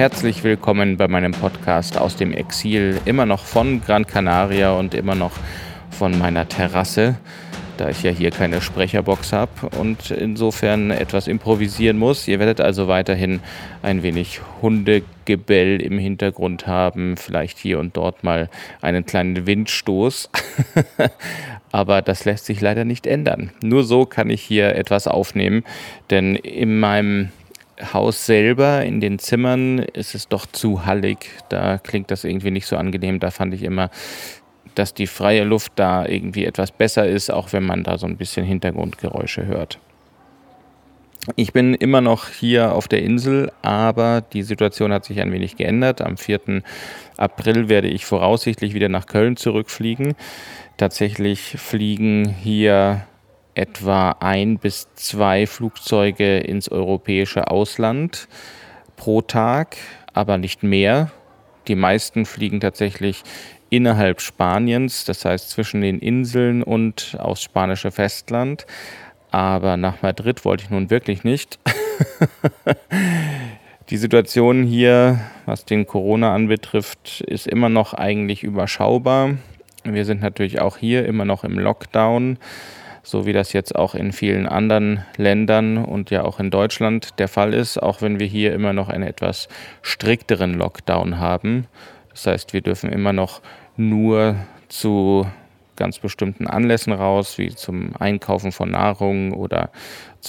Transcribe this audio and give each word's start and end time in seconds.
Herzlich 0.00 0.42
willkommen 0.44 0.96
bei 0.96 1.08
meinem 1.08 1.32
Podcast 1.32 1.98
aus 1.98 2.16
dem 2.16 2.32
Exil, 2.32 2.98
immer 3.04 3.26
noch 3.26 3.44
von 3.44 3.82
Gran 3.82 4.06
Canaria 4.06 4.72
und 4.72 4.94
immer 4.94 5.14
noch 5.14 5.32
von 5.90 6.18
meiner 6.18 6.48
Terrasse, 6.48 7.16
da 7.76 7.90
ich 7.90 8.02
ja 8.02 8.10
hier 8.10 8.30
keine 8.30 8.62
Sprecherbox 8.62 9.34
habe 9.34 9.68
und 9.78 10.10
insofern 10.10 10.90
etwas 10.90 11.28
improvisieren 11.28 11.98
muss. 11.98 12.26
Ihr 12.28 12.38
werdet 12.38 12.62
also 12.62 12.88
weiterhin 12.88 13.40
ein 13.82 14.02
wenig 14.02 14.40
Hundegebell 14.62 15.82
im 15.82 15.98
Hintergrund 15.98 16.66
haben, 16.66 17.18
vielleicht 17.18 17.58
hier 17.58 17.78
und 17.78 17.94
dort 17.94 18.24
mal 18.24 18.48
einen 18.80 19.04
kleinen 19.04 19.46
Windstoß. 19.46 20.30
Aber 21.72 22.00
das 22.00 22.24
lässt 22.24 22.46
sich 22.46 22.62
leider 22.62 22.86
nicht 22.86 23.06
ändern. 23.06 23.50
Nur 23.62 23.84
so 23.84 24.06
kann 24.06 24.30
ich 24.30 24.40
hier 24.40 24.74
etwas 24.76 25.06
aufnehmen, 25.06 25.62
denn 26.08 26.36
in 26.36 26.80
meinem 26.80 27.28
Haus 27.92 28.26
selber, 28.26 28.84
in 28.84 29.00
den 29.00 29.18
Zimmern, 29.18 29.78
ist 29.78 30.14
es 30.14 30.28
doch 30.28 30.46
zu 30.46 30.86
hallig. 30.86 31.30
Da 31.48 31.78
klingt 31.78 32.10
das 32.10 32.24
irgendwie 32.24 32.50
nicht 32.50 32.66
so 32.66 32.76
angenehm. 32.76 33.20
Da 33.20 33.30
fand 33.30 33.54
ich 33.54 33.62
immer, 33.62 33.90
dass 34.74 34.94
die 34.94 35.06
freie 35.06 35.44
Luft 35.44 35.72
da 35.76 36.06
irgendwie 36.06 36.44
etwas 36.44 36.72
besser 36.72 37.06
ist, 37.06 37.30
auch 37.30 37.52
wenn 37.52 37.64
man 37.64 37.82
da 37.82 37.98
so 37.98 38.06
ein 38.06 38.16
bisschen 38.16 38.44
Hintergrundgeräusche 38.44 39.46
hört. 39.46 39.78
Ich 41.36 41.52
bin 41.52 41.74
immer 41.74 42.00
noch 42.00 42.28
hier 42.28 42.72
auf 42.74 42.88
der 42.88 43.02
Insel, 43.02 43.52
aber 43.60 44.22
die 44.22 44.42
Situation 44.42 44.92
hat 44.92 45.04
sich 45.04 45.20
ein 45.20 45.32
wenig 45.32 45.56
geändert. 45.56 46.00
Am 46.00 46.16
4. 46.16 46.62
April 47.18 47.68
werde 47.68 47.88
ich 47.88 48.06
voraussichtlich 48.06 48.72
wieder 48.72 48.88
nach 48.88 49.06
Köln 49.06 49.36
zurückfliegen. 49.36 50.14
Tatsächlich 50.78 51.56
fliegen 51.58 52.34
hier 52.42 53.02
etwa 53.60 54.16
ein 54.20 54.58
bis 54.58 54.88
zwei 54.94 55.46
Flugzeuge 55.46 56.38
ins 56.38 56.70
europäische 56.70 57.50
Ausland 57.50 58.26
pro 58.96 59.20
Tag, 59.20 59.76
aber 60.14 60.38
nicht 60.38 60.62
mehr. 60.62 61.10
Die 61.68 61.74
meisten 61.74 62.24
fliegen 62.24 62.60
tatsächlich 62.60 63.22
innerhalb 63.68 64.22
Spaniens, 64.22 65.04
das 65.04 65.24
heißt 65.24 65.50
zwischen 65.50 65.82
den 65.82 65.98
Inseln 65.98 66.62
und 66.62 67.16
aufs 67.20 67.42
spanische 67.42 67.90
Festland. 67.90 68.66
Aber 69.30 69.76
nach 69.76 70.02
Madrid 70.02 70.44
wollte 70.44 70.64
ich 70.64 70.70
nun 70.70 70.90
wirklich 70.90 71.22
nicht. 71.22 71.58
Die 73.90 73.96
Situation 73.96 74.64
hier, 74.64 75.20
was 75.46 75.64
den 75.64 75.86
Corona 75.86 76.34
anbetrifft, 76.34 77.20
ist 77.22 77.46
immer 77.46 77.68
noch 77.68 77.92
eigentlich 77.92 78.42
überschaubar. 78.42 79.34
Wir 79.84 80.04
sind 80.04 80.22
natürlich 80.22 80.60
auch 80.60 80.76
hier 80.76 81.04
immer 81.06 81.24
noch 81.24 81.44
im 81.44 81.58
Lockdown 81.58 82.38
so 83.02 83.26
wie 83.26 83.32
das 83.32 83.52
jetzt 83.52 83.74
auch 83.74 83.94
in 83.94 84.12
vielen 84.12 84.46
anderen 84.46 85.04
Ländern 85.16 85.78
und 85.78 86.10
ja 86.10 86.22
auch 86.24 86.40
in 86.40 86.50
Deutschland 86.50 87.18
der 87.18 87.28
Fall 87.28 87.54
ist, 87.54 87.78
auch 87.78 88.02
wenn 88.02 88.20
wir 88.20 88.26
hier 88.26 88.54
immer 88.54 88.72
noch 88.72 88.88
einen 88.88 89.04
etwas 89.04 89.48
strikteren 89.82 90.54
Lockdown 90.54 91.18
haben. 91.18 91.66
Das 92.10 92.26
heißt, 92.26 92.52
wir 92.52 92.60
dürfen 92.60 92.90
immer 92.90 93.12
noch 93.12 93.40
nur 93.76 94.36
zu 94.68 95.26
ganz 95.76 95.98
bestimmten 95.98 96.46
Anlässen 96.46 96.92
raus, 96.92 97.38
wie 97.38 97.54
zum 97.54 97.92
Einkaufen 97.98 98.52
von 98.52 98.70
Nahrung 98.70 99.32
oder 99.32 99.70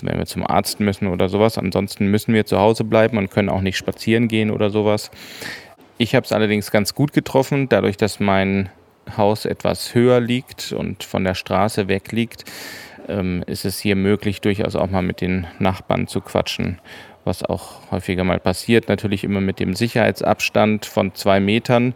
wenn 0.01 0.17
wir 0.17 0.25
zum 0.25 0.47
Arzt 0.47 0.79
müssen 0.79 1.07
oder 1.07 1.27
sowas. 1.27 1.57
Ansonsten 1.57 2.07
müssen 2.07 2.33
wir 2.33 2.45
zu 2.45 2.57
Hause 2.57 2.85
bleiben 2.85 3.17
und 3.17 3.29
können 3.29 3.49
auch 3.49 3.59
nicht 3.59 3.75
spazieren 3.75 4.29
gehen 4.29 4.49
oder 4.49 4.69
sowas. 4.69 5.11
Ich 5.97 6.15
habe 6.15 6.25
es 6.25 6.31
allerdings 6.31 6.71
ganz 6.71 6.95
gut 6.95 7.11
getroffen, 7.11 7.67
dadurch, 7.67 7.97
dass 7.97 8.21
mein 8.21 8.69
Haus 9.17 9.45
etwas 9.45 9.93
höher 9.93 10.19
liegt 10.19 10.71
und 10.71 11.03
von 11.03 11.23
der 11.23 11.35
Straße 11.35 11.87
weg 11.87 12.11
liegt, 12.11 12.45
ähm, 13.07 13.43
ist 13.47 13.65
es 13.65 13.79
hier 13.79 13.95
möglich, 13.95 14.41
durchaus 14.41 14.75
auch 14.75 14.89
mal 14.89 15.01
mit 15.01 15.21
den 15.21 15.47
Nachbarn 15.59 16.07
zu 16.07 16.21
quatschen, 16.21 16.79
was 17.25 17.43
auch 17.43 17.91
häufiger 17.91 18.23
mal 18.23 18.39
passiert. 18.39 18.89
Natürlich 18.89 19.23
immer 19.23 19.41
mit 19.41 19.59
dem 19.59 19.73
Sicherheitsabstand 19.73 20.85
von 20.85 21.13
zwei 21.15 21.39
Metern, 21.39 21.93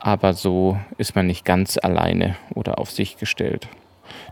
aber 0.00 0.32
so 0.32 0.78
ist 0.96 1.14
man 1.14 1.26
nicht 1.26 1.44
ganz 1.44 1.78
alleine 1.78 2.36
oder 2.54 2.78
auf 2.78 2.90
sich 2.90 3.16
gestellt. 3.18 3.68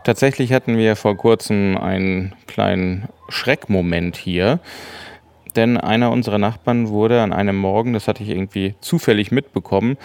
Tatsächlich 0.03 0.53
hatten 0.53 0.77
wir 0.77 0.95
vor 0.95 1.15
kurzem 1.17 1.77
einen 1.77 2.33
kleinen 2.47 3.09
Schreckmoment 3.29 4.15
hier 4.15 4.59
denn 5.57 5.77
einer 5.77 6.11
unserer 6.11 6.37
Nachbarn 6.37 6.89
wurde 6.89 7.21
an 7.21 7.33
einem 7.33 7.57
Morgen, 7.57 7.93
das 7.93 8.07
hatte 8.07 8.23
ich 8.23 8.29
irgendwie 8.29 8.75
zufällig 8.79 9.31
mitbekommen, 9.31 9.97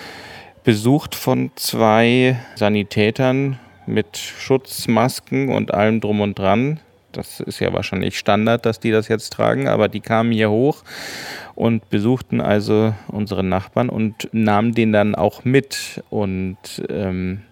besucht 0.64 1.14
von 1.14 1.50
zwei 1.56 2.38
Sanitätern 2.54 3.58
mit 3.86 4.16
Schutzmasken 4.16 5.48
und 5.48 5.74
allem 5.74 6.00
drum 6.00 6.20
und 6.20 6.38
dran. 6.38 6.80
Das 7.12 7.40
ist 7.40 7.60
ja 7.60 7.72
wahrscheinlich 7.72 8.18
Standard, 8.18 8.64
dass 8.64 8.80
die 8.80 8.90
das 8.90 9.08
jetzt 9.08 9.32
tragen, 9.32 9.68
aber 9.68 9.88
die 9.88 10.00
kamen 10.00 10.32
hier 10.32 10.50
hoch 10.50 10.82
und 11.54 11.90
besuchten 11.90 12.40
also 12.40 12.94
unsere 13.08 13.44
Nachbarn 13.44 13.90
und 13.90 14.28
nahmen 14.32 14.72
den 14.72 14.92
dann 14.92 15.14
auch 15.14 15.44
mit. 15.44 16.02
Und 16.08 16.56
ähm, 16.88 17.42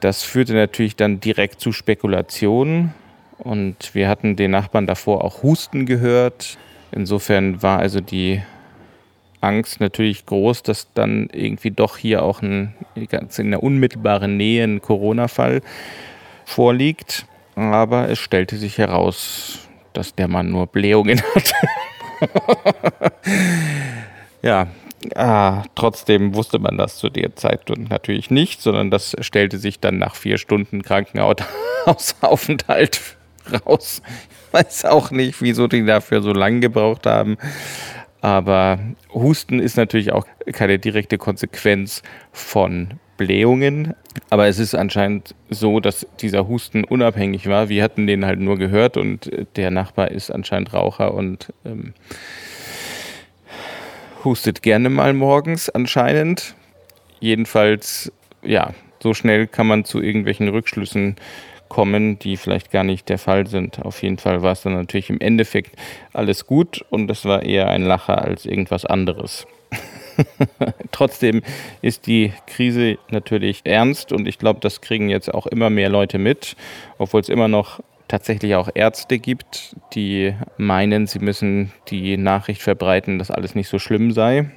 das 0.00 0.22
führte 0.22 0.54
natürlich 0.54 0.94
dann 0.94 1.18
direkt 1.20 1.60
zu 1.60 1.72
Spekulationen. 1.72 2.94
Und 3.38 3.94
wir 3.94 4.08
hatten 4.08 4.36
den 4.36 4.52
Nachbarn 4.52 4.86
davor 4.86 5.24
auch 5.24 5.42
Husten 5.42 5.86
gehört. 5.86 6.56
Insofern 6.92 7.62
war 7.62 7.80
also 7.80 8.00
die 8.00 8.40
Angst 9.44 9.80
natürlich 9.80 10.26
groß, 10.26 10.62
dass 10.62 10.92
dann 10.94 11.28
irgendwie 11.32 11.70
doch 11.70 11.96
hier 11.96 12.22
auch 12.22 12.42
ein, 12.42 12.74
in 12.94 13.50
der 13.50 13.62
unmittelbaren 13.62 14.36
Nähe 14.36 14.64
ein 14.64 14.82
Corona-Fall 14.82 15.62
vorliegt. 16.44 17.26
Aber 17.54 18.08
es 18.08 18.18
stellte 18.18 18.56
sich 18.56 18.78
heraus, 18.78 19.60
dass 19.92 20.14
der 20.14 20.28
Mann 20.28 20.50
nur 20.50 20.66
Blähungen 20.66 21.22
hatte. 21.34 21.54
ja, 24.42 24.66
ah, 25.14 25.62
trotzdem 25.74 26.34
wusste 26.34 26.58
man 26.58 26.76
das 26.76 26.96
zu 26.96 27.10
der 27.10 27.36
Zeit 27.36 27.68
natürlich 27.68 28.30
nicht, 28.30 28.60
sondern 28.60 28.90
das 28.90 29.16
stellte 29.20 29.58
sich 29.58 29.78
dann 29.80 29.98
nach 29.98 30.16
vier 30.16 30.38
Stunden 30.38 30.82
Krankenhausaufenthalt 30.82 33.16
raus. 33.66 34.02
Ich 34.48 34.52
weiß 34.52 34.84
auch 34.86 35.10
nicht, 35.10 35.42
wieso 35.42 35.66
die 35.66 35.84
dafür 35.84 36.22
so 36.22 36.32
lange 36.32 36.60
gebraucht 36.60 37.06
haben. 37.06 37.36
Aber 38.24 38.78
Husten 39.12 39.60
ist 39.60 39.76
natürlich 39.76 40.10
auch 40.12 40.26
keine 40.50 40.78
direkte 40.78 41.18
Konsequenz 41.18 42.02
von 42.32 42.94
Blähungen. 43.18 43.92
Aber 44.30 44.46
es 44.46 44.58
ist 44.58 44.74
anscheinend 44.74 45.34
so, 45.50 45.78
dass 45.78 46.06
dieser 46.22 46.48
Husten 46.48 46.84
unabhängig 46.84 47.50
war. 47.50 47.68
Wir 47.68 47.82
hatten 47.82 48.06
den 48.06 48.24
halt 48.24 48.40
nur 48.40 48.56
gehört 48.56 48.96
und 48.96 49.30
der 49.56 49.70
Nachbar 49.70 50.10
ist 50.10 50.30
anscheinend 50.30 50.72
Raucher 50.72 51.12
und 51.12 51.52
ähm, 51.66 51.92
hustet 54.24 54.62
gerne 54.62 54.88
mal 54.88 55.12
morgens 55.12 55.68
anscheinend. 55.68 56.54
Jedenfalls, 57.20 58.10
ja, 58.42 58.72
so 59.02 59.12
schnell 59.12 59.46
kann 59.46 59.66
man 59.66 59.84
zu 59.84 60.00
irgendwelchen 60.00 60.48
Rückschlüssen 60.48 61.16
kommen, 61.74 62.20
die 62.20 62.36
vielleicht 62.36 62.70
gar 62.70 62.84
nicht 62.84 63.08
der 63.08 63.18
Fall 63.18 63.48
sind. 63.48 63.84
Auf 63.84 64.00
jeden 64.04 64.18
Fall 64.18 64.42
war 64.42 64.52
es 64.52 64.62
dann 64.62 64.74
natürlich 64.74 65.10
im 65.10 65.20
Endeffekt 65.20 65.74
alles 66.12 66.46
gut 66.46 66.84
und 66.88 67.10
es 67.10 67.24
war 67.24 67.42
eher 67.42 67.68
ein 67.68 67.82
Lacher 67.82 68.22
als 68.22 68.46
irgendwas 68.46 68.84
anderes. 68.84 69.44
Trotzdem 70.92 71.42
ist 71.82 72.06
die 72.06 72.32
Krise 72.46 72.96
natürlich 73.10 73.62
ernst 73.64 74.12
und 74.12 74.28
ich 74.28 74.38
glaube, 74.38 74.60
das 74.60 74.82
kriegen 74.82 75.10
jetzt 75.10 75.34
auch 75.34 75.48
immer 75.48 75.68
mehr 75.68 75.88
Leute 75.88 76.18
mit, 76.18 76.54
obwohl 76.98 77.20
es 77.20 77.28
immer 77.28 77.48
noch 77.48 77.80
tatsächlich 78.06 78.54
auch 78.54 78.68
Ärzte 78.72 79.18
gibt, 79.18 79.74
die 79.94 80.32
meinen, 80.56 81.08
sie 81.08 81.18
müssen 81.18 81.72
die 81.88 82.16
Nachricht 82.16 82.62
verbreiten, 82.62 83.18
dass 83.18 83.32
alles 83.32 83.56
nicht 83.56 83.68
so 83.68 83.80
schlimm 83.80 84.12
sei. 84.12 84.48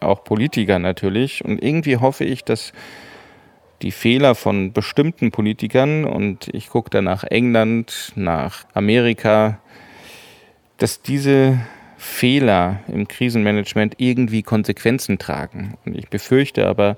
Auch 0.00 0.24
Politiker 0.24 0.78
natürlich. 0.78 1.42
Und 1.42 1.62
irgendwie 1.62 1.96
hoffe 1.96 2.24
ich, 2.24 2.44
dass 2.44 2.74
die 3.82 3.90
Fehler 3.90 4.34
von 4.34 4.72
bestimmten 4.72 5.30
Politikern 5.30 6.04
und 6.04 6.48
ich 6.52 6.68
gucke 6.68 6.90
da 6.90 7.02
nach 7.02 7.24
England, 7.24 8.12
nach 8.14 8.64
Amerika, 8.74 9.58
dass 10.78 11.02
diese 11.02 11.60
Fehler 11.98 12.80
im 12.88 13.08
Krisenmanagement 13.08 13.94
irgendwie 13.98 14.42
Konsequenzen 14.42 15.18
tragen. 15.18 15.74
Und 15.84 15.96
ich 15.96 16.08
befürchte 16.08 16.66
aber, 16.66 16.96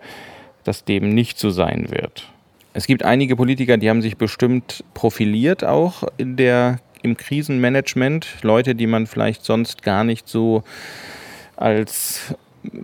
dass 0.65 0.85
dem 0.85 1.09
nicht 1.11 1.39
so 1.39 1.51
sein 1.51 1.91
wird. 1.91 2.31
Es 2.75 2.87
gibt 2.87 3.05
einige 3.05 3.37
Politiker, 3.37 3.77
die 3.77 3.89
haben 3.89 4.03
sich 4.03 4.17
bestimmt 4.17 4.85
profiliert 4.95 5.65
auch 5.65 6.05
in 6.17 6.37
der, 6.37 6.81
im 7.03 7.17
Krisenmanagement. 7.17 8.27
Leute, 8.43 8.75
die 8.75 8.87
man 8.87 9.07
vielleicht 9.07 9.45
sonst 9.45 9.83
gar 9.83 10.05
nicht 10.05 10.29
so 10.29 10.63
als 11.57 12.35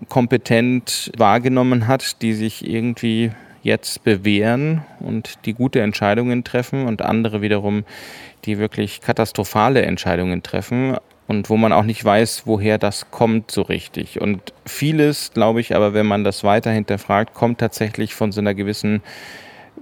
kompetent 0.09 1.13
wahrgenommen 1.17 1.87
hat, 1.87 2.23
die 2.23 2.33
sich 2.33 2.67
irgendwie 2.69 3.31
jetzt 3.65 4.05
bewähren 4.05 4.83
und 5.01 5.39
die 5.47 5.55
gute 5.55 5.81
Entscheidungen 5.81 6.45
treffen 6.45 6.87
und 6.87 7.03
andere 7.03 7.43
wiederum, 7.43 7.85
die 8.45 8.59
wirklich 8.59 9.01
katastrophale 9.01 9.83
Entscheidungen 9.83 10.43
treffen 10.43 10.97
und 11.27 11.49
wo 11.49 11.57
man 11.57 11.73
auch 11.73 11.85
nicht 11.85 12.05
weiß, 12.05 12.43
woher 12.45 12.79
das 12.79 13.11
kommt 13.11 13.51
so 13.51 13.63
richtig. 13.63 14.21
Und 14.21 14.53
vieles, 14.67 15.33
glaube 15.33 15.61
ich, 15.61 15.75
aber 15.75 15.95
wenn 15.95 16.07
man 16.07 16.25
das 16.25 16.45
weiter 16.45 16.71
hinterfragt, 16.71 17.33
kommt 17.35 17.59
tatsächlich 17.59 18.15
von 18.15 18.31
so 18.31 18.41
einer 18.41 18.55
gewissen 18.55 19.03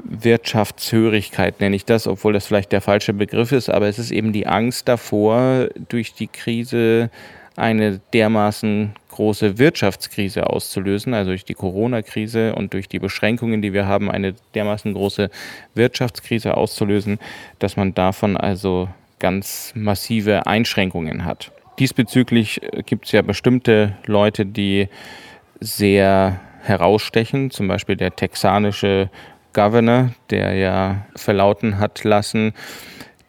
Wirtschaftshörigkeit, 0.05 1.61
nenne 1.61 1.77
ich 1.77 1.85
das, 1.85 2.07
obwohl 2.07 2.33
das 2.33 2.47
vielleicht 2.47 2.73
der 2.73 2.81
falsche 2.81 3.13
Begriff 3.13 3.53
ist, 3.53 3.69
aber 3.69 3.89
es 3.89 3.99
ist 3.99 4.13
eben 4.13 4.33
die 4.33 4.47
Angst 4.47 4.89
davor, 4.89 5.69
durch 5.89 6.15
die 6.15 6.29
Krise 6.29 7.11
eine 7.57 8.01
dermaßen 8.13 8.95
große 9.13 9.59
Wirtschaftskrise 9.59 10.49
auszulösen, 10.49 11.15
also 11.15 11.31
durch 11.31 11.45
die 11.45 11.55
Corona-Krise 11.55 12.55
und 12.55 12.73
durch 12.75 12.89
die 12.89 12.99
Beschränkungen, 12.99 13.63
die 13.63 13.73
wir 13.73 13.87
haben, 13.87 14.11
eine 14.11 14.35
dermaßen 14.55 14.93
große 14.93 15.31
Wirtschaftskrise 15.75 16.57
auszulösen, 16.57 17.19
dass 17.61 17.77
man 17.77 17.95
davon 17.95 18.37
also 18.37 18.89
ganz 19.21 19.73
massive 19.77 20.47
Einschränkungen 20.47 21.25
hat. 21.25 21.53
Diesbezüglich 21.79 22.63
äh, 22.63 22.83
gibt 22.83 23.07
es 23.07 23.13
ja 23.13 23.23
bestimmte 23.23 23.97
Leute, 24.07 24.45
die 24.45 24.89
sehr 25.61 26.41
herausstechen, 26.63 27.51
zum 27.51 27.69
Beispiel 27.69 27.97
der 27.97 28.17
texanische 28.17 29.11
Governor, 29.53 30.11
der 30.31 30.55
ja 30.55 31.07
verlauten 31.15 31.79
hat 31.79 32.05
lassen, 32.05 32.53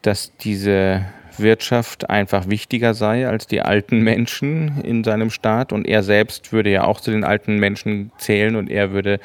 dass 0.02 0.36
diese 0.38 1.06
Wirtschaft 1.38 2.10
einfach 2.10 2.48
wichtiger 2.48 2.94
sei 2.94 3.28
als 3.28 3.48
die 3.48 3.62
alten 3.62 4.02
Menschen 4.02 4.82
in 4.84 5.04
seinem 5.04 5.30
Staat. 5.30 5.74
Und 5.74 5.88
er 5.88 6.04
selbst 6.04 6.52
würde 6.52 6.70
ja 6.70 6.84
auch 6.84 7.02
zu 7.02 7.12
den 7.12 7.24
alten 7.24 7.58
Menschen 7.58 8.12
zählen 8.18 8.56
und 8.56 8.70
er 8.70 8.92
würde 8.92 9.20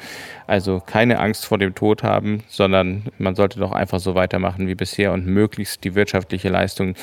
also 0.47 0.79
keine 0.79 1.19
Angst 1.19 1.45
vor 1.45 1.57
dem 1.57 1.75
Tod 1.75 2.03
haben, 2.03 2.43
sondern 2.47 3.03
man 3.17 3.35
sollte 3.35 3.59
doch 3.59 3.71
einfach 3.71 3.99
so 3.99 4.15
weitermachen 4.15 4.67
wie 4.67 4.75
bisher 4.75 5.13
und 5.13 5.27
möglichst 5.27 5.83
die 5.83 5.95
wirtschaftliche 5.95 6.49
Leistung 6.49 6.95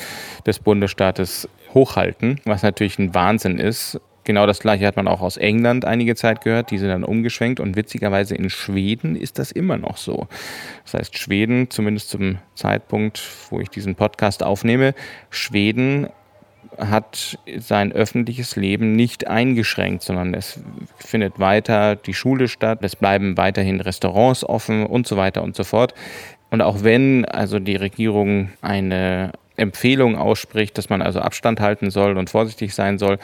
des 0.45 0.59
Bundesstaates 0.59 1.47
hochhalten, 1.73 2.39
was 2.45 2.63
natürlich 2.63 2.99
ein 2.99 3.13
Wahnsinn 3.13 3.59
ist. 3.59 3.99
Genau 4.27 4.45
das 4.45 4.59
gleiche 4.59 4.85
hat 4.85 4.97
man 4.97 5.07
auch 5.07 5.21
aus 5.21 5.37
England 5.37 5.85
einige 5.85 6.13
Zeit 6.13 6.41
gehört. 6.41 6.71
Die 6.71 6.77
sind 6.77 6.89
dann 6.89 7.05
umgeschwenkt 7.05 7.61
und 7.61 7.77
witzigerweise 7.77 8.35
in 8.35 8.49
Schweden 8.49 9.15
ist 9.15 9.39
das 9.39 9.53
immer 9.53 9.77
noch 9.77 9.95
so. 9.95 10.27
Das 10.83 10.95
heißt, 10.95 11.17
Schweden, 11.17 11.69
zumindest 11.69 12.09
zum 12.09 12.39
Zeitpunkt, 12.53 13.21
wo 13.49 13.61
ich 13.61 13.69
diesen 13.69 13.95
Podcast 13.95 14.43
aufnehme, 14.43 14.95
Schweden 15.29 16.09
hat 16.77 17.39
sein 17.57 17.93
öffentliches 17.93 18.57
Leben 18.57 18.97
nicht 18.97 19.27
eingeschränkt, 19.27 20.03
sondern 20.03 20.33
es 20.33 20.59
findet 20.97 21.39
weiter 21.39 21.95
die 21.95 22.13
Schule 22.13 22.49
statt, 22.49 22.79
es 22.81 22.97
bleiben 22.97 23.37
weiterhin 23.37 23.79
Restaurants 23.79 24.43
offen 24.43 24.85
und 24.85 25.07
so 25.07 25.15
weiter 25.15 25.41
und 25.41 25.55
so 25.55 25.63
fort. 25.63 25.93
Und 26.49 26.61
auch 26.61 26.83
wenn 26.83 27.23
also 27.23 27.59
die 27.59 27.77
Regierung 27.77 28.49
eine 28.61 29.31
Empfehlung 29.57 30.15
ausspricht, 30.15 30.77
dass 30.77 30.89
man 30.89 31.01
also 31.01 31.19
Abstand 31.19 31.59
halten 31.59 31.89
soll 31.89 32.17
und 32.17 32.29
vorsichtig 32.29 32.73
sein 32.73 32.97
soll, 32.97 33.17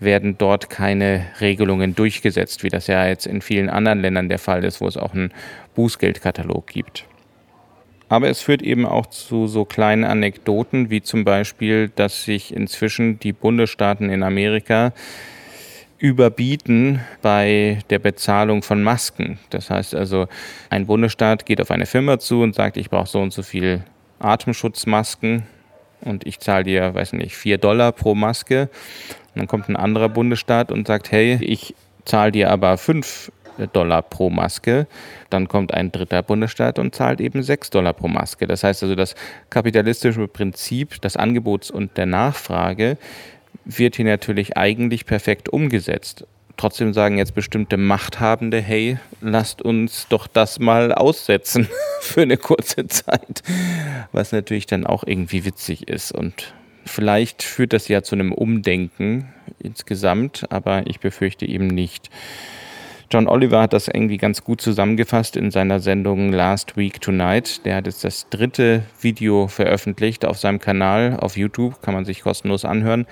werden 0.00 0.38
dort 0.38 0.70
keine 0.70 1.26
Regelungen 1.40 1.94
durchgesetzt, 1.94 2.62
wie 2.62 2.68
das 2.68 2.86
ja 2.86 3.06
jetzt 3.06 3.26
in 3.26 3.42
vielen 3.42 3.68
anderen 3.68 4.00
Ländern 4.00 4.28
der 4.28 4.38
Fall 4.38 4.64
ist, 4.64 4.80
wo 4.80 4.86
es 4.86 4.96
auch 4.96 5.12
einen 5.12 5.32
Bußgeldkatalog 5.74 6.66
gibt. 6.66 7.04
Aber 8.08 8.28
es 8.28 8.42
führt 8.42 8.62
eben 8.62 8.84
auch 8.84 9.06
zu 9.06 9.46
so 9.46 9.64
kleinen 9.64 10.04
Anekdoten, 10.04 10.90
wie 10.90 11.02
zum 11.02 11.24
Beispiel, 11.24 11.88
dass 11.88 12.24
sich 12.24 12.54
inzwischen 12.54 13.18
die 13.18 13.32
Bundesstaaten 13.32 14.10
in 14.10 14.22
Amerika 14.22 14.92
überbieten 15.98 17.00
bei 17.22 17.78
der 17.90 18.00
Bezahlung 18.00 18.62
von 18.62 18.82
Masken. 18.82 19.38
Das 19.50 19.70
heißt 19.70 19.94
also, 19.94 20.26
ein 20.68 20.86
Bundesstaat 20.86 21.46
geht 21.46 21.60
auf 21.60 21.70
eine 21.70 21.86
Firma 21.86 22.18
zu 22.18 22.42
und 22.42 22.54
sagt, 22.54 22.76
ich 22.76 22.90
brauche 22.90 23.08
so 23.08 23.20
und 23.20 23.32
so 23.32 23.42
viel 23.42 23.82
Atemschutzmasken 24.18 25.44
und 26.04 26.26
ich 26.26 26.40
zahle 26.40 26.64
dir, 26.64 26.94
weiß 26.94 27.14
nicht, 27.14 27.36
vier 27.36 27.58
Dollar 27.58 27.92
pro 27.92 28.14
Maske. 28.14 28.68
Und 29.34 29.40
dann 29.40 29.46
kommt 29.46 29.68
ein 29.68 29.76
anderer 29.76 30.08
Bundesstaat 30.08 30.70
und 30.70 30.86
sagt, 30.86 31.10
hey, 31.10 31.38
ich 31.40 31.74
zahle 32.04 32.32
dir 32.32 32.50
aber 32.50 32.76
fünf 32.76 33.32
Dollar 33.72 34.02
pro 34.02 34.30
Maske. 34.30 34.86
Dann 35.30 35.48
kommt 35.48 35.74
ein 35.74 35.92
dritter 35.92 36.22
Bundesstaat 36.22 36.78
und 36.78 36.94
zahlt 36.94 37.20
eben 37.20 37.42
sechs 37.42 37.70
Dollar 37.70 37.92
pro 37.92 38.08
Maske. 38.08 38.46
Das 38.46 38.64
heißt 38.64 38.82
also, 38.82 38.94
das 38.94 39.14
kapitalistische 39.50 40.28
Prinzip 40.28 41.00
des 41.00 41.16
Angebots 41.16 41.70
und 41.70 41.96
der 41.96 42.06
Nachfrage 42.06 42.96
wird 43.64 43.96
hier 43.96 44.04
natürlich 44.04 44.56
eigentlich 44.56 45.06
perfekt 45.06 45.48
umgesetzt. 45.48 46.26
Trotzdem 46.56 46.92
sagen 46.92 47.18
jetzt 47.18 47.34
bestimmte 47.34 47.76
Machthabende, 47.76 48.60
hey, 48.60 48.98
lasst 49.20 49.62
uns 49.62 50.06
doch 50.08 50.26
das 50.26 50.58
mal 50.58 50.92
aussetzen 50.92 51.68
für 52.00 52.22
eine 52.22 52.36
kurze 52.36 52.86
Zeit. 52.86 53.42
Was 54.12 54.32
natürlich 54.32 54.66
dann 54.66 54.86
auch 54.86 55.04
irgendwie 55.04 55.44
witzig 55.44 55.88
ist. 55.88 56.12
Und 56.12 56.54
vielleicht 56.84 57.42
führt 57.42 57.72
das 57.72 57.88
ja 57.88 58.02
zu 58.02 58.14
einem 58.14 58.32
Umdenken 58.32 59.32
insgesamt, 59.58 60.44
aber 60.50 60.86
ich 60.86 61.00
befürchte 61.00 61.46
eben 61.46 61.66
nicht. 61.68 62.10
John 63.10 63.28
Oliver 63.28 63.60
hat 63.60 63.74
das 63.74 63.88
irgendwie 63.88 64.16
ganz 64.16 64.42
gut 64.42 64.62
zusammengefasst 64.62 65.36
in 65.36 65.50
seiner 65.50 65.80
Sendung 65.80 66.32
Last 66.32 66.78
Week 66.78 66.98
Tonight. 66.98 67.64
Der 67.66 67.76
hat 67.76 67.86
jetzt 67.86 68.04
das 68.04 68.28
dritte 68.30 68.84
Video 69.00 69.48
veröffentlicht 69.48 70.24
auf 70.24 70.38
seinem 70.38 70.60
Kanal 70.60 71.18
auf 71.20 71.36
YouTube, 71.36 71.82
kann 71.82 71.92
man 71.92 72.06
sich 72.06 72.22
kostenlos 72.22 72.64
anhören 72.64 73.06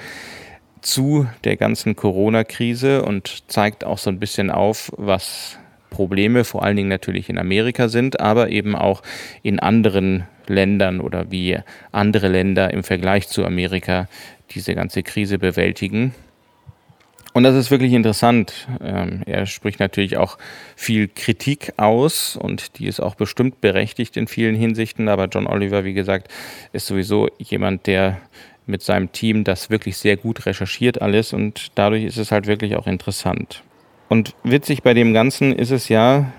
zu 0.83 1.27
der 1.45 1.57
ganzen 1.57 1.97
Corona-Krise 1.97 3.03
und 3.03 3.45
zeigt 3.49 3.85
auch 3.85 3.99
so 3.99 4.11
ein 4.11 4.19
bisschen 4.19 4.51
auf, 4.51 4.93
was 4.97 5.59
Probleme 5.91 6.45
vor 6.45 6.63
allen 6.63 6.77
Dingen 6.77 6.89
natürlich 6.89 7.29
in 7.29 7.39
Amerika 7.39 7.89
sind, 7.89 8.21
aber 8.21 8.49
eben 8.51 8.77
auch 8.77 9.03
in 9.43 9.59
anderen 9.61 10.25
Ländern 10.47 11.01
oder 11.01 11.31
wie 11.31 11.59
andere 11.93 12.29
Länder 12.29 12.73
im 12.73 12.85
Vergleich 12.85 13.29
zu 13.29 13.45
Amerika 13.45 14.09
diese 14.51 14.75
ganze 14.75 15.03
Krise 15.03 15.39
bewältigen. 15.39 16.15
Und 17.33 17.45
das 17.45 17.55
ist 17.55 17.71
wirklich 17.71 17.93
interessant. 17.93 18.67
Ähm, 18.83 19.23
er 19.25 19.47
spricht 19.47 19.79
natürlich 19.79 20.17
auch 20.17 20.37
viel 20.75 21.07
Kritik 21.07 21.73
aus 21.77 22.37
und 22.37 22.79
die 22.79 22.87
ist 22.87 22.99
auch 22.99 23.15
bestimmt 23.15 23.61
berechtigt 23.61 24.17
in 24.17 24.27
vielen 24.27 24.57
Hinsichten. 24.57 25.09
Aber 25.09 25.27
John 25.27 25.47
Oliver, 25.47 25.85
wie 25.85 25.95
gesagt, 25.95 26.29
ist 26.73 26.89
sowieso 26.89 27.29
jemand, 27.39 27.87
der 27.87 28.21
mit 28.67 28.83
seinem 28.83 29.13
Team 29.13 29.45
das 29.45 29.71
wirklich 29.71 29.97
sehr 29.97 30.17
gut 30.17 30.47
recherchiert 30.47 31.01
alles 31.03 31.33
und 31.33 31.73
dadurch 31.75 32.05
ist 32.05 32.19
es 32.19 32.31
halt 32.33 32.47
wirklich 32.47 32.77
auch 32.77 32.87
interessant. 32.87 33.63
Und 34.09 34.35
witzig 34.43 34.83
bei 34.83 34.95
dem 34.95 35.15
Ganzen 35.15 35.55
ist 35.55 35.71
es 35.71 35.89
ja, 35.89 36.33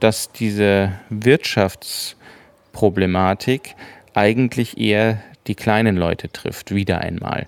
dass 0.00 0.32
diese 0.32 0.92
Wirtschaftsproblematik 1.08 3.74
eigentlich 4.14 4.78
eher 4.78 5.22
die 5.46 5.54
kleinen 5.54 5.96
Leute 5.96 6.30
trifft, 6.30 6.74
wieder 6.74 7.00
einmal. 7.00 7.46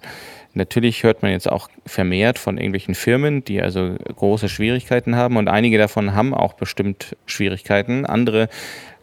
Natürlich 0.55 1.02
hört 1.02 1.20
man 1.20 1.32
jetzt 1.32 1.50
auch 1.50 1.69
vermehrt 1.84 2.38
von 2.38 2.56
irgendwelchen 2.56 2.94
Firmen, 2.94 3.44
die 3.44 3.61
also 3.61 3.96
große 4.17 4.49
Schwierigkeiten 4.49 5.14
haben 5.14 5.37
und 5.37 5.49
einige 5.49 5.76
davon 5.76 6.14
haben 6.14 6.32
auch 6.32 6.55
bestimmt 6.55 7.14
Schwierigkeiten. 7.26 8.06
Andere, 8.06 8.49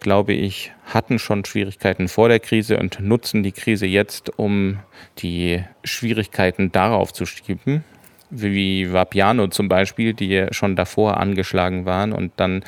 glaube 0.04 0.34
ich, 0.34 0.72
hatten 0.86 1.18
schon 1.18 1.44
Schwierigkeiten 1.46 2.08
vor 2.08 2.30
der 2.30 2.40
Krise 2.40 2.78
und 2.78 3.00
nutzen 3.00 3.42
die 3.42 3.52
Krise 3.52 3.88
jetzt, 3.88 4.38
um 4.38 4.80
die 5.18 5.64
Schwierigkeiten 5.84 6.72
darauf 6.72 7.12
zu 7.12 7.26
schieben 7.26 7.84
wie 8.34 8.92
Vapiano 8.92 9.48
zum 9.48 9.70
Beispiel, 9.70 10.14
die 10.14 10.48
schon 10.52 10.76
davor 10.76 11.18
angeschlagen 11.18 11.86
waren 11.86 12.14
und 12.14 12.32
dann 12.38 12.64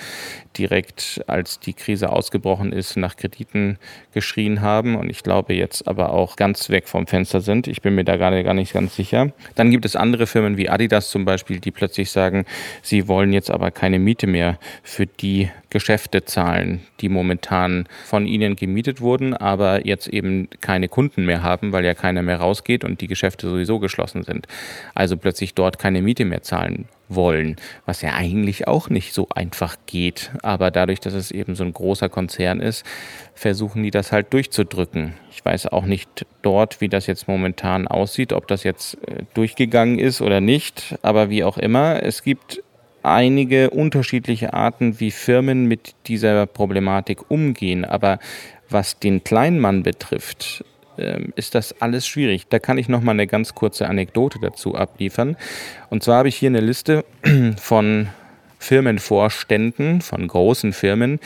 direkt, 0.57 1.23
als 1.27 1.59
die 1.59 1.73
Krise 1.73 2.11
ausgebrochen 2.11 2.71
ist, 2.71 2.95
nach 2.97 3.17
Krediten 3.17 3.77
geschrien 4.13 4.61
haben 4.61 4.95
und 4.95 5.09
ich 5.09 5.23
glaube 5.23 5.53
jetzt 5.53 5.87
aber 5.87 6.11
auch 6.11 6.35
ganz 6.35 6.69
weg 6.69 6.87
vom 6.87 7.07
Fenster 7.07 7.41
sind. 7.41 7.67
Ich 7.67 7.81
bin 7.81 7.95
mir 7.95 8.05
da 8.05 8.15
gerade 8.15 8.43
gar 8.43 8.53
nicht 8.53 8.73
ganz 8.73 8.95
sicher. 8.95 9.31
Dann 9.55 9.71
gibt 9.71 9.85
es 9.85 9.95
andere 9.95 10.27
Firmen 10.27 10.57
wie 10.57 10.69
Adidas 10.69 11.09
zum 11.09 11.25
Beispiel, 11.25 11.59
die 11.59 11.71
plötzlich 11.71 12.11
sagen, 12.11 12.45
sie 12.81 13.07
wollen 13.07 13.33
jetzt 13.33 13.51
aber 13.51 13.71
keine 13.71 13.99
Miete 13.99 14.27
mehr 14.27 14.59
für 14.83 15.07
die 15.07 15.49
Geschäfte 15.75 16.23
zahlen, 16.23 16.79
die 17.01 17.09
momentan 17.09 17.85
von 18.05 18.25
ihnen 18.25 18.55
gemietet 18.55 19.01
wurden, 19.01 19.33
aber 19.33 19.85
jetzt 19.85 20.07
eben 20.07 20.47
keine 20.61 20.87
Kunden 20.87 21.25
mehr 21.25 21.43
haben, 21.43 21.73
weil 21.73 21.83
ja 21.83 21.93
keiner 21.93 22.21
mehr 22.21 22.37
rausgeht 22.37 22.85
und 22.85 23.01
die 23.01 23.07
Geschäfte 23.07 23.49
sowieso 23.49 23.79
geschlossen 23.79 24.23
sind. 24.23 24.47
Also 24.93 25.17
plötzlich 25.17 25.53
dort 25.53 25.77
keine 25.77 26.01
Miete 26.01 26.23
mehr 26.23 26.43
zahlen 26.43 26.85
wollen, 27.09 27.57
was 27.85 28.01
ja 28.01 28.13
eigentlich 28.13 28.69
auch 28.69 28.89
nicht 28.89 29.13
so 29.13 29.27
einfach 29.35 29.75
geht. 29.85 30.31
Aber 30.43 30.71
dadurch, 30.71 31.01
dass 31.01 31.13
es 31.13 31.29
eben 31.31 31.55
so 31.55 31.65
ein 31.65 31.73
großer 31.73 32.07
Konzern 32.07 32.61
ist, 32.61 32.85
versuchen 33.33 33.83
die 33.83 33.91
das 33.91 34.13
halt 34.13 34.31
durchzudrücken. 34.31 35.13
Ich 35.29 35.43
weiß 35.43 35.67
auch 35.67 35.85
nicht 35.85 36.25
dort, 36.41 36.79
wie 36.79 36.87
das 36.87 37.05
jetzt 37.05 37.27
momentan 37.27 37.85
aussieht, 37.85 38.31
ob 38.31 38.47
das 38.47 38.63
jetzt 38.63 38.95
äh, 39.09 39.23
durchgegangen 39.33 39.99
ist 39.99 40.21
oder 40.21 40.39
nicht. 40.39 40.95
Aber 41.01 41.29
wie 41.29 41.43
auch 41.43 41.57
immer, 41.57 42.01
es 42.01 42.23
gibt 42.23 42.63
einige 43.05 43.69
unterschiedliche 43.69 44.53
Arten, 44.53 44.99
wie 44.99 45.11
Firmen 45.11 45.65
mit 45.65 45.95
dieser 46.07 46.45
Problematik 46.45 47.29
umgehen. 47.29 47.85
Aber 47.85 48.19
was 48.69 48.99
den 48.99 49.23
Kleinmann 49.23 49.83
betrifft, 49.83 50.65
ähm, 50.97 51.33
ist 51.35 51.55
das 51.55 51.81
alles 51.81 52.07
schwierig. 52.07 52.47
Da 52.49 52.59
kann 52.59 52.77
ich 52.77 52.89
noch 52.89 53.01
mal 53.01 53.11
eine 53.11 53.27
ganz 53.27 53.53
kurze 53.55 53.87
Anekdote 53.87 54.39
dazu 54.39 54.75
abliefern. 54.75 55.37
Und 55.89 56.03
zwar 56.03 56.19
habe 56.19 56.29
ich 56.29 56.35
hier 56.35 56.49
eine 56.49 56.61
Liste 56.61 57.05
von 57.57 58.07
Firmenvorständen, 58.59 60.01
von 60.01 60.27
großen 60.27 60.73
Firmen, 60.73 61.19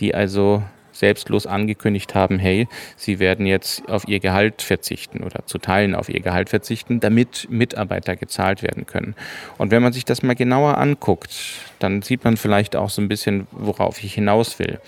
die 0.00 0.14
also 0.14 0.62
selbstlos 0.92 1.46
angekündigt 1.46 2.14
haben, 2.14 2.38
hey, 2.38 2.68
sie 2.96 3.18
werden 3.18 3.46
jetzt 3.46 3.88
auf 3.88 4.06
ihr 4.06 4.20
Gehalt 4.20 4.62
verzichten 4.62 5.22
oder 5.22 5.46
zu 5.46 5.58
Teilen 5.58 5.94
auf 5.94 6.08
ihr 6.08 6.20
Gehalt 6.20 6.48
verzichten, 6.48 7.00
damit 7.00 7.48
Mitarbeiter 7.50 8.16
gezahlt 8.16 8.62
werden 8.62 8.86
können. 8.86 9.14
Und 9.58 9.70
wenn 9.70 9.82
man 9.82 9.92
sich 9.92 10.04
das 10.04 10.22
mal 10.22 10.34
genauer 10.34 10.78
anguckt, 10.78 11.30
dann 11.78 12.02
sieht 12.02 12.24
man 12.24 12.36
vielleicht 12.36 12.76
auch 12.76 12.90
so 12.90 13.02
ein 13.02 13.08
bisschen, 13.08 13.46
worauf 13.50 14.02
ich 14.04 14.14
hinaus 14.14 14.58
will. 14.58 14.78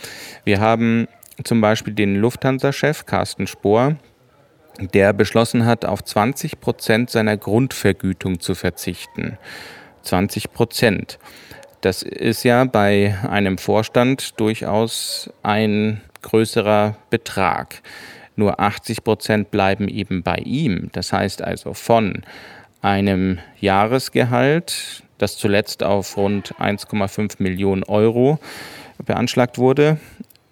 Wir 0.45 0.61
haben 0.61 1.09
zum 1.43 1.61
Beispiel 1.61 1.95
den 1.95 2.17
Lufthansa-Chef 2.17 3.07
Carsten 3.07 3.47
Spohr, 3.47 3.97
der 4.79 5.13
beschlossen 5.13 5.67
hat, 5.67 5.85
auf 5.85 6.03
20 6.03 6.61
Prozent 6.61 7.11
seiner 7.11 7.37
Grundvergütung 7.37 8.41
zu 8.41 8.55
verzichten. 8.55 9.39
20 10.03 10.53
Prozent. 10.53 11.19
Das 11.85 12.01
ist 12.01 12.45
ja 12.45 12.65
bei 12.65 13.15
einem 13.29 13.59
Vorstand 13.59 14.41
durchaus 14.41 15.29
ein 15.43 16.01
größerer 16.23 16.97
Betrag. 17.11 17.83
Nur 18.37 18.59
80 18.59 19.05
Prozent 19.05 19.51
bleiben 19.51 19.89
eben 19.89 20.23
bei 20.23 20.37
ihm. 20.37 20.89
Das 20.93 21.13
heißt 21.13 21.43
also 21.43 21.75
von 21.75 22.23
einem 22.81 23.39
Jahresgehalt, 23.61 25.03
das 25.19 25.37
zuletzt 25.37 25.83
auf 25.83 26.17
rund 26.17 26.55
1,5 26.55 27.35
Millionen 27.43 27.83
Euro 27.83 28.39
beanschlagt 29.05 29.59
wurde, 29.59 29.99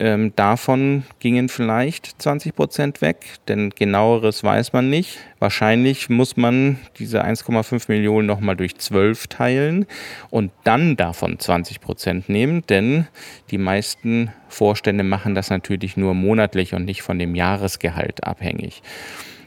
ähm, 0.03 0.33
davon 0.35 1.05
gingen 1.21 1.49
vielleicht 1.49 2.21
20 2.21 2.57
Prozent 2.57 3.01
weg, 3.03 3.37
denn 3.47 3.71
genaueres 3.71 4.43
weiß 4.43 4.73
man 4.73 4.91
nicht. 4.91 5.21
Wahrscheinlich 5.39 6.11
muss 6.11 6.37
man 6.37 6.81
diese 6.99 7.25
1,5 7.25 7.85
Millionen 7.87 8.27
nochmal 8.27 8.57
durch 8.57 8.77
12 8.77 9.29
teilen 9.29 9.87
und 10.29 10.51
dann 10.65 10.97
davon 10.97 11.39
20 11.39 11.81
Prozent 11.81 12.29
nehmen, 12.29 12.67
denn 12.67 13.07
die 13.53 13.59
meisten 13.59 14.33
Vorstände 14.49 15.05
machen 15.05 15.37
das 15.37 15.51
natürlich 15.51 15.97
nur 15.97 16.15
monatlich 16.15 16.75
und 16.75 16.85
nicht 16.85 17.03
von 17.03 17.21
dem 17.21 17.37
Jahresgehalt 17.37 18.25
abhängig. 18.25 18.83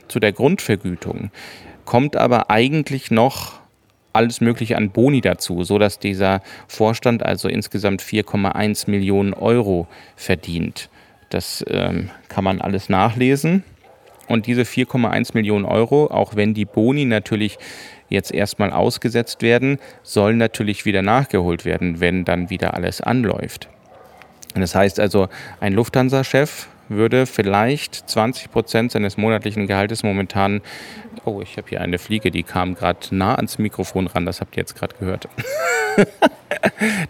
Zu 0.08 0.20
der 0.20 0.32
Grundvergütung 0.32 1.32
kommt 1.84 2.16
aber 2.16 2.50
eigentlich 2.50 3.10
noch 3.10 3.60
alles 4.16 4.40
Mögliche 4.40 4.76
an 4.76 4.90
Boni 4.90 5.20
dazu, 5.20 5.62
sodass 5.62 5.98
dieser 5.98 6.42
Vorstand 6.66 7.24
also 7.24 7.48
insgesamt 7.48 8.02
4,1 8.02 8.90
Millionen 8.90 9.34
Euro 9.34 9.86
verdient. 10.16 10.90
Das 11.30 11.64
ähm, 11.68 12.10
kann 12.28 12.44
man 12.44 12.60
alles 12.60 12.88
nachlesen. 12.88 13.64
Und 14.28 14.46
diese 14.46 14.62
4,1 14.62 15.34
Millionen 15.34 15.64
Euro, 15.64 16.06
auch 16.10 16.34
wenn 16.34 16.52
die 16.52 16.64
Boni 16.64 17.04
natürlich 17.04 17.58
jetzt 18.08 18.32
erstmal 18.32 18.72
ausgesetzt 18.72 19.42
werden, 19.42 19.78
sollen 20.02 20.38
natürlich 20.38 20.84
wieder 20.84 21.02
nachgeholt 21.02 21.64
werden, 21.64 22.00
wenn 22.00 22.24
dann 22.24 22.50
wieder 22.50 22.74
alles 22.74 23.00
anläuft. 23.00 23.68
Das 24.54 24.74
heißt 24.74 24.98
also, 25.00 25.28
ein 25.60 25.74
Lufthansa-Chef 25.74 26.66
würde 26.88 27.26
vielleicht 27.26 28.08
20 28.08 28.50
Prozent 28.50 28.92
seines 28.92 29.16
monatlichen 29.16 29.66
Gehaltes 29.66 30.02
momentan 30.02 30.62
Oh, 31.26 31.40
ich 31.40 31.56
habe 31.56 31.68
hier 31.68 31.80
eine 31.80 31.98
Fliege, 31.98 32.30
die 32.30 32.44
kam 32.44 32.76
gerade 32.76 33.00
nah 33.10 33.34
ans 33.34 33.58
Mikrofon 33.58 34.06
ran. 34.06 34.26
Das 34.26 34.40
habt 34.40 34.56
ihr 34.56 34.60
jetzt 34.60 34.76
gerade 34.76 34.94
gehört. 34.96 35.28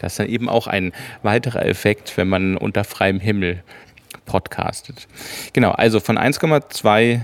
das 0.01 0.13
ist 0.13 0.19
dann 0.19 0.29
eben 0.29 0.49
auch 0.49 0.67
ein 0.67 0.93
weiterer 1.23 1.67
Effekt, 1.67 2.17
wenn 2.17 2.27
man 2.27 2.57
unter 2.57 2.85
freiem 2.85 3.21
Himmel 3.21 3.63
podcastet. 4.25 5.07
Genau, 5.53 5.73
also 5.73 6.01
von 6.01 6.19
1,2, 6.19 7.21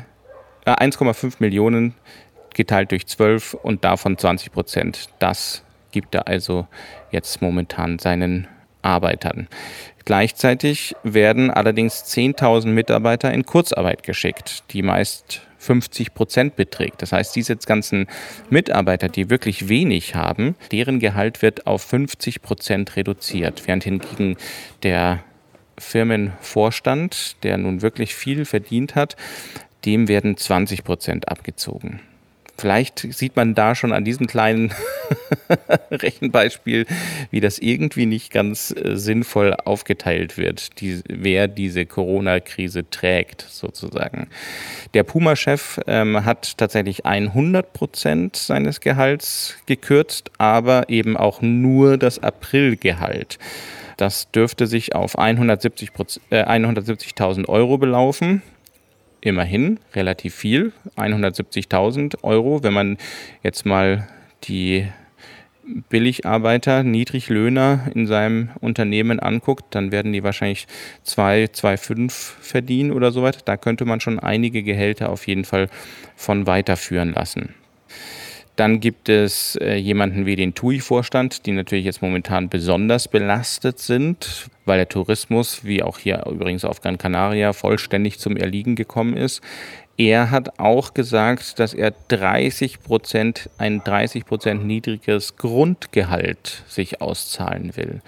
äh, 0.67 0.71
1,5 0.71 1.37
Millionen 1.39 1.95
geteilt 2.53 2.91
durch 2.91 3.07
12 3.07 3.55
und 3.55 3.85
davon 3.85 4.19
20 4.19 4.53
Prozent. 4.53 5.09
Das 5.19 5.65
gibt 5.93 6.15
er 6.15 6.29
also 6.29 6.67
jetzt 7.11 7.41
momentan 7.41 7.99
seinen 7.99 8.49
Arbeitern. 8.83 9.49
Gleichzeitig 10.05 10.97
werden 11.05 11.51
allerdings 11.51 12.05
10.000 12.05 12.67
Mitarbeiter 12.67 13.33
in 13.33 13.47
Kurzarbeit 13.47 14.03
geschickt, 14.03 14.65
die 14.73 14.83
meist 14.83 15.43
50 15.59 16.13
Prozent 16.13 16.57
beträgt. 16.57 17.03
Das 17.03 17.13
heißt, 17.13 17.37
diese 17.37 17.57
ganzen 17.57 18.09
Mitarbeiter, 18.51 19.09
die 19.09 19.31
wirklich 19.31 19.69
wenig 19.69 20.17
haben, 20.17 20.57
deren 20.73 20.99
Gehalt 20.99 21.41
wird 21.41 21.69
auf 21.69 21.83
50 21.83 22.43
Prozent 22.43 22.97
reduziert, 22.97 23.63
während 23.67 23.85
hingegen 23.85 24.37
der 24.83 25.23
Firmenvorstand, 25.79 27.37
der 27.45 27.59
nun 27.59 27.81
wirklich 27.81 28.15
viel 28.15 28.45
verdient 28.45 28.97
hat, 28.97 29.17
dem 29.85 30.09
werden 30.09 30.37
20 30.37 30.85
Prozent 30.85 31.29
abgezogen. 31.29 32.01
Vielleicht 32.59 33.01
sieht 33.01 33.35
man 33.35 33.55
da 33.55 33.75
schon 33.75 33.93
an 33.93 34.05
diesem 34.05 34.27
kleinen 34.27 34.73
Rechenbeispiel, 35.91 36.87
wie 37.31 37.41
das 37.41 37.59
irgendwie 37.59 38.07
nicht 38.07 38.33
ganz 38.33 38.73
äh, 38.73 38.97
sinnvoll 38.97 39.55
aufgeteilt 39.65 40.37
wird, 40.37 40.81
die, 40.81 41.01
wer 41.09 41.49
diese 41.49 41.87
Corona-Krise 41.87 42.89
trägt, 42.89 43.47
sozusagen. 43.49 44.29
Der 44.95 45.03
Puma-Chef 45.03 45.81
ähm, 45.87 46.25
hat 46.25 46.57
tatsächlich 46.59 47.07
100 47.07 47.73
Prozent 47.73 48.37
seines 48.37 48.81
Gehalts 48.81 49.57
gekürzt, 49.67 50.31
aber 50.39 50.89
eben 50.89 51.17
auch 51.17 51.41
nur 51.43 51.97
das 51.97 52.23
Aprilgehalt. 52.23 53.39
Das 53.97 54.31
dürfte 54.31 54.67
sich 54.67 54.95
auf 54.95 55.19
170.000 55.19 56.21
äh, 56.31 56.43
170 56.45 57.49
Euro 57.49 57.79
belaufen 57.79 58.43
immerhin 59.23 59.79
relativ 59.95 60.35
viel, 60.35 60.73
170.000 60.97 62.23
Euro. 62.23 62.63
Wenn 62.63 62.75
man 62.75 62.99
jetzt 63.43 63.65
mal 63.65 64.07
die 64.45 64.87
Billigarbeiter, 65.89 66.83
Niedriglöhner 66.83 67.89
in 67.95 68.07
seinem 68.07 68.51
Unternehmen 68.61 69.21
anguckt, 69.21 69.75
dann 69.75 69.93
werden 69.93 70.13
die 70.13 70.25
wahrscheinlich 70.25 70.67
2, 71.05 71.45
2,5 71.45 72.11
verdienen 72.11 72.91
oder 72.91 73.13
so 73.13 73.23
weiter. 73.23 73.41
Da 73.45 73.57
könnte 73.57 73.85
man 73.85 74.01
schon 74.01 74.19
einige 74.19 74.63
Gehälter 74.63 75.09
auf 75.11 75.27
jeden 75.27 75.45
Fall 75.45 75.69
von 76.17 76.47
weiterführen 76.47 77.13
lassen. 77.13 77.55
Dann 78.57 78.81
gibt 78.81 79.09
es 79.09 79.57
äh, 79.57 79.77
jemanden 79.77 80.27
wie 80.27 80.37
den 80.37 80.55
TUI-Vorstand, 80.55 81.47
die 81.47 81.53
natürlich 81.53 81.87
jetzt 81.87 82.03
momentan 82.03 82.51
besonders 82.51 83.09
belastet 83.09 83.79
sind, 83.79 84.51
weil 84.65 84.79
der 84.79 84.89
Tourismus, 84.89 85.65
wie 85.65 85.83
auch 85.83 85.99
hier 85.99 86.25
übrigens 86.31 86.65
auf 86.65 86.81
Gran 86.81 86.99
Canaria, 86.99 87.53
vollständig 87.53 88.19
zum 88.19 88.37
Erliegen 88.37 88.77
gekommen 88.77 89.17
ist. 89.17 89.43
Er 89.97 90.31
hat 90.31 90.59
auch 90.59 90.95
gesagt, 90.95 91.59
dass 91.59 91.75
er 91.75 91.93
30 92.09 92.83
Prozent, 92.83 93.51
ein 93.59 93.85
30 93.85 94.25
Prozent 94.25 94.65
niedriges 94.65 95.37
Grundgehalt 95.37 96.65
sich 96.67 97.01
auszahlen 97.01 97.77
will. 97.77 98.01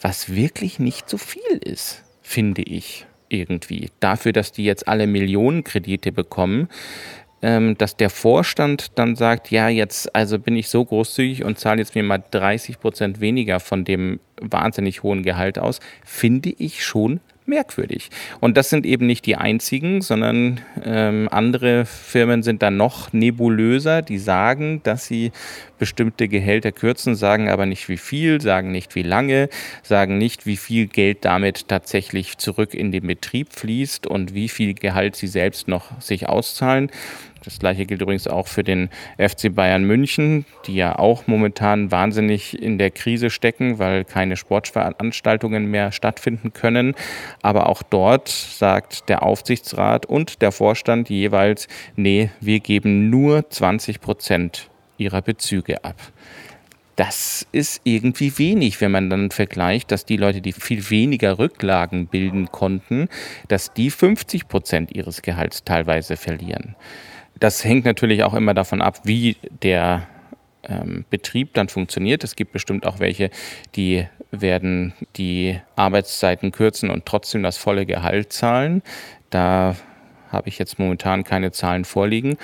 Was 0.00 0.34
wirklich 0.34 0.78
nicht 0.78 1.08
so 1.08 1.18
viel 1.18 1.58
ist, 1.62 2.02
finde 2.22 2.62
ich 2.62 3.06
irgendwie. 3.28 3.90
Dafür, 4.00 4.32
dass 4.32 4.52
die 4.52 4.64
jetzt 4.64 4.88
alle 4.88 5.06
Millionenkredite 5.06 6.10
bekommen, 6.12 6.68
ähm, 7.42 7.76
dass 7.78 7.96
der 7.96 8.10
Vorstand 8.10 8.98
dann 8.98 9.16
sagt, 9.16 9.50
ja, 9.50 9.68
jetzt 9.68 10.14
also 10.14 10.38
bin 10.38 10.56
ich 10.56 10.68
so 10.68 10.84
großzügig 10.84 11.44
und 11.44 11.58
zahle 11.58 11.78
jetzt 11.78 11.94
mir 11.94 12.02
mal 12.02 12.22
30 12.30 12.80
Prozent 12.80 13.20
weniger 13.20 13.60
von 13.60 13.84
dem 13.84 14.20
wahnsinnig 14.40 15.02
hohen 15.02 15.22
Gehalt 15.22 15.58
aus, 15.58 15.80
finde 16.04 16.50
ich 16.58 16.84
schon 16.84 17.20
merkwürdig. 17.50 18.10
Und 18.40 18.56
das 18.56 18.70
sind 18.70 18.86
eben 18.86 19.06
nicht 19.06 19.26
die 19.26 19.36
einzigen, 19.36 20.00
sondern 20.00 20.60
ähm, 20.82 21.28
andere 21.30 21.84
Firmen 21.84 22.42
sind 22.42 22.62
dann 22.62 22.78
noch 22.78 23.12
nebulöser, 23.12 24.00
die 24.00 24.18
sagen, 24.18 24.80
dass 24.84 25.06
sie 25.06 25.32
bestimmte 25.78 26.28
Gehälter 26.28 26.72
kürzen, 26.72 27.14
sagen 27.14 27.48
aber 27.48 27.66
nicht 27.66 27.88
wie 27.88 27.98
viel, 27.98 28.40
sagen 28.40 28.70
nicht 28.70 28.94
wie 28.94 29.02
lange, 29.02 29.48
sagen 29.82 30.16
nicht, 30.16 30.46
wie 30.46 30.56
viel 30.56 30.86
Geld 30.86 31.24
damit 31.24 31.68
tatsächlich 31.68 32.38
zurück 32.38 32.72
in 32.72 32.92
den 32.92 33.06
Betrieb 33.06 33.52
fließt 33.52 34.06
und 34.06 34.32
wie 34.32 34.48
viel 34.48 34.74
Gehalt 34.74 35.16
sie 35.16 35.26
selbst 35.26 35.68
noch 35.68 36.00
sich 36.00 36.28
auszahlen. 36.28 36.90
Das 37.44 37.58
gleiche 37.58 37.86
gilt 37.86 38.02
übrigens 38.02 38.26
auch 38.26 38.46
für 38.46 38.62
den 38.62 38.90
FC 39.18 39.54
Bayern 39.54 39.84
München, 39.84 40.44
die 40.66 40.74
ja 40.74 40.98
auch 40.98 41.26
momentan 41.26 41.90
wahnsinnig 41.90 42.60
in 42.60 42.78
der 42.78 42.90
Krise 42.90 43.30
stecken, 43.30 43.78
weil 43.78 44.04
keine 44.04 44.36
Sportveranstaltungen 44.36 45.66
mehr 45.66 45.92
stattfinden 45.92 46.52
können. 46.52 46.94
Aber 47.42 47.68
auch 47.68 47.82
dort 47.82 48.28
sagt 48.28 49.08
der 49.08 49.22
Aufsichtsrat 49.22 50.06
und 50.06 50.42
der 50.42 50.52
Vorstand 50.52 51.08
jeweils, 51.08 51.68
nee, 51.96 52.30
wir 52.40 52.60
geben 52.60 53.10
nur 53.10 53.48
20 53.48 54.00
Prozent 54.00 54.70
ihrer 54.98 55.22
Bezüge 55.22 55.82
ab 55.84 55.96
das 57.00 57.46
ist 57.50 57.80
irgendwie 57.84 58.36
wenig, 58.36 58.82
wenn 58.82 58.90
man 58.90 59.08
dann 59.08 59.30
vergleicht, 59.30 59.90
dass 59.90 60.04
die 60.04 60.18
Leute, 60.18 60.42
die 60.42 60.52
viel 60.52 60.90
weniger 60.90 61.38
Rücklagen 61.38 62.08
bilden 62.08 62.52
konnten, 62.52 63.08
dass 63.48 63.72
die 63.72 63.88
50 63.88 64.48
Prozent 64.48 64.94
ihres 64.94 65.22
Gehalts 65.22 65.64
teilweise 65.64 66.18
verlieren. 66.18 66.76
Das 67.40 67.64
hängt 67.64 67.84
natürlich 67.84 68.22
auch 68.22 68.34
immer 68.34 68.54
davon 68.54 68.82
ab, 68.82 69.00
wie 69.04 69.36
der 69.62 70.06
ähm, 70.62 71.04
Betrieb 71.10 71.54
dann 71.54 71.68
funktioniert. 71.68 72.22
Es 72.22 72.36
gibt 72.36 72.52
bestimmt 72.52 72.86
auch 72.86 73.00
welche, 73.00 73.30
die 73.76 74.06
werden 74.30 74.92
die 75.16 75.58
Arbeitszeiten 75.74 76.52
kürzen 76.52 76.90
und 76.90 77.06
trotzdem 77.06 77.42
das 77.42 77.56
volle 77.56 77.86
Gehalt 77.86 78.32
zahlen. 78.32 78.82
Da 79.30 79.76
habe 80.30 80.48
ich 80.48 80.58
jetzt 80.58 80.78
momentan 80.78 81.24
keine 81.24 81.50
Zahlen 81.50 81.84
vorliegen. 81.84 82.36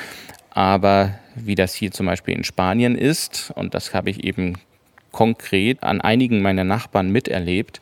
Aber 0.50 1.14
wie 1.34 1.54
das 1.54 1.74
hier 1.74 1.92
zum 1.92 2.06
Beispiel 2.06 2.34
in 2.34 2.44
Spanien 2.44 2.96
ist, 2.96 3.52
und 3.54 3.74
das 3.74 3.92
habe 3.92 4.08
ich 4.08 4.24
eben 4.24 4.54
konkret 5.12 5.82
an 5.82 6.00
einigen 6.00 6.40
meiner 6.40 6.64
Nachbarn 6.64 7.10
miterlebt, 7.10 7.80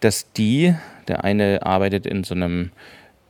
dass 0.00 0.32
die, 0.32 0.74
der 1.08 1.24
eine 1.24 1.60
arbeitet 1.64 2.06
in 2.06 2.24
so 2.24 2.34
einem 2.34 2.72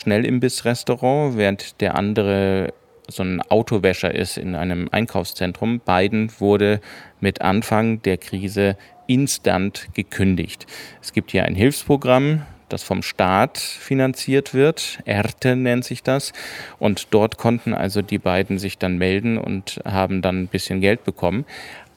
Schnellimbissrestaurant, 0.02 1.36
während 1.36 1.80
der 1.80 1.96
andere 1.96 2.72
so 3.08 3.22
ein 3.22 3.42
Autowäscher 3.42 4.14
ist 4.14 4.38
in 4.38 4.54
einem 4.54 4.88
Einkaufszentrum. 4.90 5.80
Beiden 5.80 6.30
wurde 6.40 6.80
mit 7.20 7.42
Anfang 7.42 8.02
der 8.02 8.18
Krise 8.18 8.76
instant 9.06 9.88
gekündigt. 9.94 10.66
Es 11.02 11.12
gibt 11.12 11.30
hier 11.30 11.44
ein 11.44 11.54
Hilfsprogramm, 11.54 12.42
das 12.68 12.82
vom 12.82 13.02
Staat 13.02 13.58
finanziert 13.58 14.54
wird. 14.54 15.00
ERTE 15.04 15.56
nennt 15.56 15.84
sich 15.84 16.02
das. 16.02 16.32
Und 16.78 17.08
dort 17.10 17.36
konnten 17.36 17.74
also 17.74 18.02
die 18.02 18.18
beiden 18.18 18.58
sich 18.58 18.78
dann 18.78 18.98
melden 18.98 19.38
und 19.38 19.80
haben 19.84 20.22
dann 20.22 20.42
ein 20.42 20.48
bisschen 20.48 20.80
Geld 20.80 21.04
bekommen. 21.04 21.44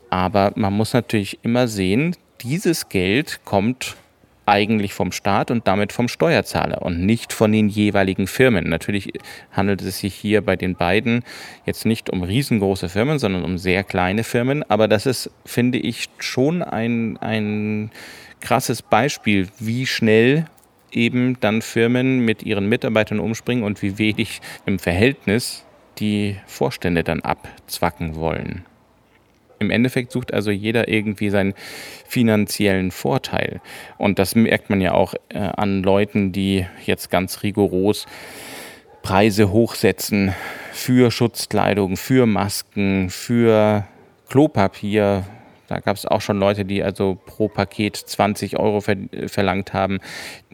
Aber 0.09 0.51
man 0.55 0.73
muss 0.73 0.93
natürlich 0.93 1.39
immer 1.43 1.67
sehen, 1.67 2.15
dieses 2.41 2.89
Geld 2.89 3.41
kommt 3.45 3.97
eigentlich 4.47 4.93
vom 4.93 5.11
Staat 5.11 5.51
und 5.51 5.67
damit 5.67 5.91
vom 5.91 6.07
Steuerzahler 6.07 6.81
und 6.81 7.05
nicht 7.05 7.33
von 7.33 7.51
den 7.51 7.67
jeweiligen 7.67 8.27
Firmen. 8.27 8.69
Natürlich 8.69 9.11
handelt 9.51 9.81
es 9.81 9.99
sich 9.99 10.15
hier 10.15 10.41
bei 10.41 10.55
den 10.55 10.75
beiden 10.75 11.23
jetzt 11.65 11.85
nicht 11.85 12.09
um 12.09 12.23
riesengroße 12.23 12.89
Firmen, 12.89 13.19
sondern 13.19 13.43
um 13.43 13.57
sehr 13.57 13.83
kleine 13.83 14.23
Firmen. 14.23 14.63
Aber 14.69 14.87
das 14.87 15.05
ist, 15.05 15.29
finde 15.45 15.77
ich, 15.77 16.09
schon 16.19 16.63
ein, 16.63 17.17
ein 17.17 17.91
krasses 18.39 18.81
Beispiel, 18.81 19.49
wie 19.59 19.85
schnell 19.85 20.45
eben 20.91 21.39
dann 21.41 21.61
Firmen 21.61 22.19
mit 22.19 22.43
ihren 22.43 22.69
Mitarbeitern 22.69 23.19
umspringen 23.19 23.63
und 23.63 23.81
wie 23.81 23.97
wenig 23.97 24.41
im 24.65 24.79
Verhältnis 24.79 25.65
die 25.99 26.37
Vorstände 26.45 27.03
dann 27.03 27.21
abzwacken 27.21 28.15
wollen. 28.15 28.65
Im 29.59 29.71
Endeffekt 29.71 30.11
sucht 30.11 30.33
also 30.33 30.51
jeder 30.51 30.87
irgendwie 30.87 31.29
seinen 31.29 31.53
finanziellen 32.05 32.91
Vorteil. 32.91 33.61
Und 33.97 34.19
das 34.19 34.35
merkt 34.35 34.69
man 34.69 34.81
ja 34.81 34.93
auch 34.93 35.13
äh, 35.29 35.39
an 35.39 35.83
Leuten, 35.83 36.31
die 36.31 36.65
jetzt 36.85 37.09
ganz 37.09 37.43
rigoros 37.43 38.05
Preise 39.01 39.51
hochsetzen 39.51 40.33
für 40.73 41.11
Schutzkleidung, 41.11 41.97
für 41.97 42.25
Masken, 42.25 43.09
für 43.09 43.85
Klopapier. 44.29 45.25
Da 45.67 45.79
gab 45.79 45.95
es 45.95 46.05
auch 46.05 46.21
schon 46.21 46.39
Leute, 46.39 46.65
die 46.65 46.83
also 46.83 47.17
pro 47.25 47.47
Paket 47.47 47.95
20 47.95 48.59
Euro 48.59 48.81
ver 48.81 48.97
verlangt 49.27 49.73
haben, 49.73 49.99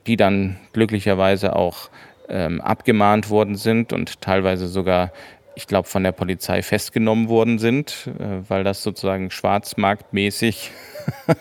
die 0.08 0.18
dann 0.18 0.58
glücklicherweise 0.72 1.56
auch 1.56 1.90
ähm, 2.30 2.62
abgemahnt 2.62 3.30
worden 3.30 3.56
sind 3.56 3.92
und 3.94 4.22
teilweise 4.22 4.68
sogar 4.68 5.12
ich 5.56 5.68
glaube, 5.68 5.88
von 5.88 6.04
der 6.04 6.12
Polizei 6.12 6.62
festgenommen 6.62 7.30
worden 7.30 7.60
sind, 7.60 8.10
äh, 8.20 8.50
weil 8.50 8.64
das 8.64 8.84
sozusagen 8.84 9.32
schwarzmarktmäßig 9.32 10.72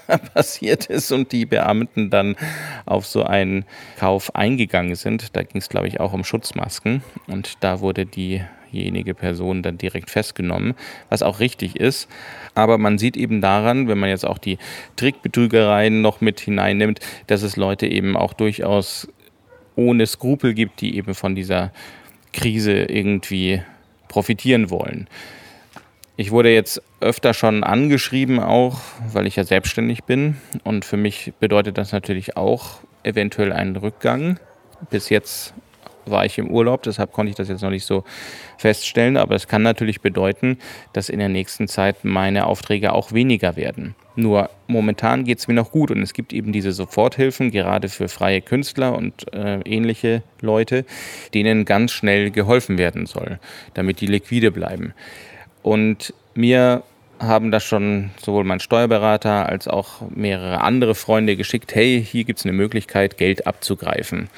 passiert 0.34 0.86
ist 0.86 1.12
und 1.12 1.32
die 1.32 1.46
Beamten 1.46 2.10
dann 2.10 2.36
auf 2.84 3.06
so 3.06 3.24
einen 3.24 3.64
Kauf 3.98 4.34
eingegangen 4.34 4.94
sind. 4.94 5.36
Da 5.36 5.42
ging 5.42 5.60
es, 5.60 5.68
glaube 5.68 5.88
ich, 5.88 6.00
auch 6.00 6.12
um 6.12 6.24
Schutzmasken 6.24 7.02
und 7.26 7.56
da 7.60 7.80
wurde 7.80 8.06
diejenige 8.06 9.14
Person 9.14 9.62
dann 9.62 9.78
direkt 9.78 10.10
festgenommen, 10.10 10.74
was 11.08 11.22
auch 11.22 11.40
richtig 11.40 11.76
ist. 11.76 12.08
Aber 12.54 12.78
man 12.78 12.98
sieht 12.98 13.16
eben 13.16 13.40
daran, 13.40 13.88
wenn 13.88 13.98
man 13.98 14.10
jetzt 14.10 14.26
auch 14.26 14.38
die 14.38 14.58
Trickbetrügereien 14.96 16.02
noch 16.02 16.20
mit 16.20 16.40
hineinnimmt, 16.40 17.00
dass 17.28 17.42
es 17.42 17.56
Leute 17.56 17.86
eben 17.86 18.16
auch 18.16 18.32
durchaus 18.34 19.08
ohne 19.74 20.06
Skrupel 20.06 20.52
gibt, 20.52 20.82
die 20.82 20.96
eben 20.96 21.14
von 21.14 21.34
dieser 21.34 21.72
Krise 22.32 22.72
irgendwie 22.72 23.62
profitieren 24.12 24.68
wollen. 24.68 25.08
Ich 26.16 26.30
wurde 26.30 26.52
jetzt 26.52 26.82
öfter 27.00 27.32
schon 27.32 27.64
angeschrieben, 27.64 28.40
auch 28.40 28.78
weil 29.10 29.26
ich 29.26 29.36
ja 29.36 29.44
selbstständig 29.44 30.04
bin. 30.04 30.36
Und 30.64 30.84
für 30.84 30.98
mich 30.98 31.32
bedeutet 31.40 31.78
das 31.78 31.92
natürlich 31.92 32.36
auch 32.36 32.80
eventuell 33.02 33.52
einen 33.52 33.74
Rückgang. 33.76 34.38
Bis 34.90 35.08
jetzt 35.08 35.54
war 36.04 36.26
ich 36.26 36.36
im 36.36 36.50
Urlaub, 36.50 36.82
deshalb 36.82 37.12
konnte 37.12 37.30
ich 37.30 37.36
das 37.36 37.48
jetzt 37.48 37.62
noch 37.62 37.70
nicht 37.70 37.86
so 37.86 38.04
feststellen. 38.58 39.16
Aber 39.16 39.34
es 39.34 39.48
kann 39.48 39.62
natürlich 39.62 40.02
bedeuten, 40.02 40.58
dass 40.92 41.08
in 41.08 41.18
der 41.18 41.30
nächsten 41.30 41.66
Zeit 41.66 42.04
meine 42.04 42.46
Aufträge 42.46 42.92
auch 42.92 43.12
weniger 43.12 43.56
werden. 43.56 43.94
Nur 44.14 44.50
momentan 44.66 45.24
geht 45.24 45.38
es 45.38 45.48
mir 45.48 45.54
noch 45.54 45.70
gut 45.70 45.90
und 45.90 46.02
es 46.02 46.12
gibt 46.12 46.32
eben 46.32 46.52
diese 46.52 46.72
Soforthilfen, 46.72 47.50
gerade 47.50 47.88
für 47.88 48.08
freie 48.08 48.42
Künstler 48.42 48.94
und 48.96 49.32
äh, 49.32 49.60
ähnliche 49.60 50.22
Leute, 50.40 50.84
denen 51.32 51.64
ganz 51.64 51.92
schnell 51.92 52.30
geholfen 52.30 52.76
werden 52.76 53.06
soll, 53.06 53.38
damit 53.74 54.00
die 54.00 54.06
liquide 54.06 54.50
bleiben. 54.50 54.92
Und 55.62 56.12
mir 56.34 56.82
haben 57.18 57.50
das 57.50 57.64
schon 57.64 58.10
sowohl 58.20 58.44
mein 58.44 58.60
Steuerberater 58.60 59.48
als 59.48 59.68
auch 59.68 60.02
mehrere 60.10 60.60
andere 60.60 60.94
Freunde 60.94 61.36
geschickt, 61.36 61.74
hey, 61.74 62.04
hier 62.04 62.24
gibt 62.24 62.40
es 62.40 62.44
eine 62.44 62.52
Möglichkeit, 62.52 63.16
Geld 63.16 63.46
abzugreifen. 63.46 64.28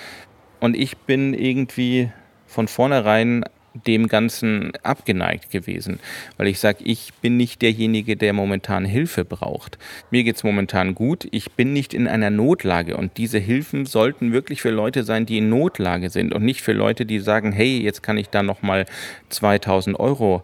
Und 0.60 0.76
ich 0.76 0.98
bin 0.98 1.34
irgendwie 1.34 2.10
von 2.46 2.68
vornherein 2.68 3.44
dem 3.86 4.08
Ganzen 4.08 4.72
abgeneigt 4.82 5.50
gewesen, 5.50 5.98
weil 6.36 6.46
ich 6.46 6.60
sage, 6.60 6.84
ich 6.84 7.12
bin 7.20 7.36
nicht 7.36 7.60
derjenige, 7.62 8.16
der 8.16 8.32
momentan 8.32 8.84
Hilfe 8.84 9.24
braucht. 9.24 9.78
Mir 10.10 10.22
geht 10.24 10.36
es 10.36 10.44
momentan 10.44 10.94
gut, 10.94 11.26
ich 11.30 11.52
bin 11.52 11.72
nicht 11.72 11.92
in 11.92 12.06
einer 12.06 12.30
Notlage. 12.30 12.96
Und 12.96 13.16
diese 13.16 13.38
Hilfen 13.38 13.86
sollten 13.86 14.32
wirklich 14.32 14.62
für 14.62 14.70
Leute 14.70 15.02
sein, 15.02 15.26
die 15.26 15.38
in 15.38 15.48
Notlage 15.48 16.10
sind 16.10 16.32
und 16.32 16.44
nicht 16.44 16.62
für 16.62 16.72
Leute, 16.72 17.04
die 17.04 17.18
sagen, 17.18 17.52
hey, 17.52 17.80
jetzt 17.80 18.02
kann 18.02 18.16
ich 18.16 18.28
da 18.30 18.42
nochmal 18.42 18.86
2000 19.30 19.98
Euro 19.98 20.42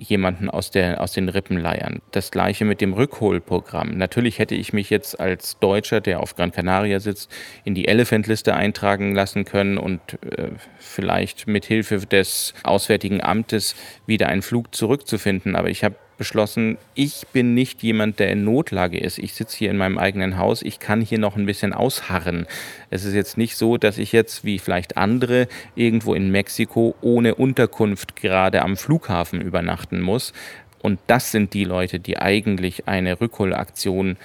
jemanden 0.00 0.48
aus, 0.48 0.70
der, 0.70 1.00
aus 1.00 1.12
den 1.12 1.28
Rippen 1.28 1.58
leiern. 1.58 2.00
Das 2.10 2.30
gleiche 2.30 2.64
mit 2.64 2.80
dem 2.80 2.94
Rückholprogramm. 2.94 3.96
Natürlich 3.98 4.38
hätte 4.38 4.54
ich 4.54 4.72
mich 4.72 4.88
jetzt 4.88 5.20
als 5.20 5.58
Deutscher, 5.58 6.00
der 6.00 6.20
auf 6.20 6.34
Gran 6.34 6.52
Canaria 6.52 7.00
sitzt, 7.00 7.30
in 7.64 7.74
die 7.74 7.86
Elephant-Liste 7.86 8.54
eintragen 8.54 9.14
lassen 9.14 9.44
können 9.44 9.76
und 9.76 10.00
äh, 10.24 10.50
vielleicht 10.78 11.46
mit 11.46 11.66
Hilfe 11.66 11.98
des 11.98 12.54
Auswärtigen 12.64 13.22
Amtes 13.22 13.76
wieder 14.06 14.28
einen 14.28 14.42
Flug 14.42 14.74
zurückzufinden. 14.74 15.54
Aber 15.54 15.68
ich 15.68 15.84
habe 15.84 15.96
beschlossen, 16.20 16.76
ich 16.94 17.26
bin 17.32 17.54
nicht 17.54 17.82
jemand, 17.82 18.18
der 18.18 18.28
in 18.30 18.44
Notlage 18.44 18.98
ist. 18.98 19.16
Ich 19.18 19.32
sitze 19.32 19.56
hier 19.56 19.70
in 19.70 19.78
meinem 19.78 19.96
eigenen 19.96 20.36
Haus, 20.36 20.60
ich 20.60 20.78
kann 20.78 21.00
hier 21.00 21.18
noch 21.18 21.34
ein 21.34 21.46
bisschen 21.46 21.72
ausharren. 21.72 22.46
Es 22.90 23.06
ist 23.06 23.14
jetzt 23.14 23.38
nicht 23.38 23.56
so, 23.56 23.78
dass 23.78 23.96
ich 23.96 24.12
jetzt, 24.12 24.44
wie 24.44 24.58
vielleicht 24.58 24.98
andere, 24.98 25.48
irgendwo 25.76 26.12
in 26.12 26.30
Mexiko 26.30 26.94
ohne 27.00 27.36
Unterkunft 27.36 28.16
gerade 28.16 28.60
am 28.60 28.76
Flughafen 28.76 29.40
übernachten 29.40 30.02
muss. 30.02 30.34
Und 30.82 31.00
das 31.06 31.32
sind 31.32 31.54
die 31.54 31.64
Leute, 31.64 32.00
die 32.00 32.18
eigentlich 32.18 32.86
eine 32.86 33.18
Rückholaktion 33.18 34.18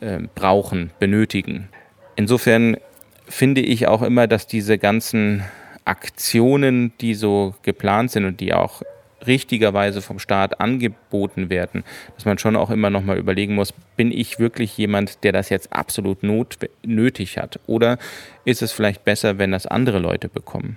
äh, 0.00 0.18
brauchen, 0.34 0.90
benötigen. 0.98 1.68
Insofern 2.16 2.76
finde 3.28 3.60
ich 3.60 3.86
auch 3.86 4.02
immer, 4.02 4.26
dass 4.26 4.48
diese 4.48 4.78
ganzen 4.78 5.44
Aktionen, 5.84 6.92
die 7.00 7.14
so 7.14 7.54
geplant 7.62 8.10
sind 8.10 8.24
und 8.24 8.40
die 8.40 8.52
auch 8.52 8.82
richtigerweise 9.26 10.02
vom 10.02 10.18
Staat 10.18 10.60
angeboten 10.60 11.50
werden, 11.50 11.84
dass 12.14 12.24
man 12.24 12.38
schon 12.38 12.56
auch 12.56 12.70
immer 12.70 12.90
noch 12.90 13.02
mal 13.02 13.18
überlegen 13.18 13.54
muss, 13.54 13.72
bin 13.96 14.12
ich 14.12 14.38
wirklich 14.38 14.76
jemand, 14.76 15.24
der 15.24 15.32
das 15.32 15.48
jetzt 15.48 15.72
absolut 15.72 16.22
not 16.22 16.58
nötig 16.84 17.38
hat? 17.38 17.60
Oder 17.66 17.98
ist 18.44 18.62
es 18.62 18.72
vielleicht 18.72 19.04
besser, 19.04 19.38
wenn 19.38 19.52
das 19.52 19.66
andere 19.66 19.98
Leute 19.98 20.28
bekommen? 20.28 20.76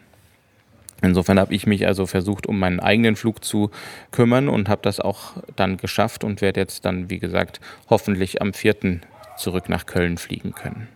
Insofern 1.02 1.40
habe 1.40 1.54
ich 1.54 1.66
mich 1.66 1.88
also 1.88 2.06
versucht, 2.06 2.46
um 2.46 2.60
meinen 2.60 2.80
eigenen 2.80 3.16
Flug 3.16 3.44
zu 3.44 3.72
kümmern 4.12 4.50
und 4.50 4.68
habe 4.68 4.82
das 4.84 5.00
auch 5.00 5.34
dann 5.56 5.78
geschafft 5.78 6.24
und 6.24 6.42
werde 6.42 6.60
jetzt 6.60 6.84
dann, 6.84 7.10
wie 7.10 7.20
gesagt, 7.20 7.62
hoffentlich 7.90 8.42
am 8.42 8.54
4. 8.54 9.00
zurück 9.38 9.70
nach 9.70 9.86
Köln 9.86 10.18
fliegen 10.18 10.54
können. 10.54 10.90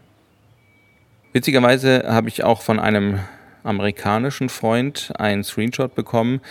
Witzigerweise 1.32 2.04
habe 2.08 2.28
ich 2.28 2.44
auch 2.44 2.62
von 2.62 2.80
einem 2.80 3.20
amerikanischen 3.64 4.50
Freund 4.50 5.14
einen 5.18 5.44
Screenshot 5.44 5.96
bekommen, 5.96 6.42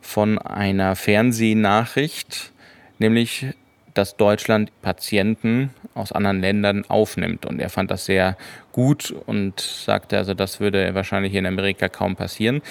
von 0.00 0.38
einer 0.38 0.96
Fernsehnachricht, 0.96 2.52
nämlich 2.98 3.46
dass 3.94 4.16
Deutschland 4.16 4.70
Patienten 4.82 5.70
aus 5.94 6.12
anderen 6.12 6.40
Ländern 6.40 6.84
aufnimmt. 6.88 7.44
Und 7.44 7.60
er 7.60 7.70
fand 7.70 7.90
das 7.90 8.04
sehr 8.04 8.36
gut 8.72 9.14
und 9.26 9.60
sagte, 9.60 10.16
also 10.16 10.34
das 10.34 10.60
würde 10.60 10.94
wahrscheinlich 10.94 11.34
in 11.34 11.46
Amerika 11.46 11.88
kaum 11.88 12.16
passieren. 12.16 12.62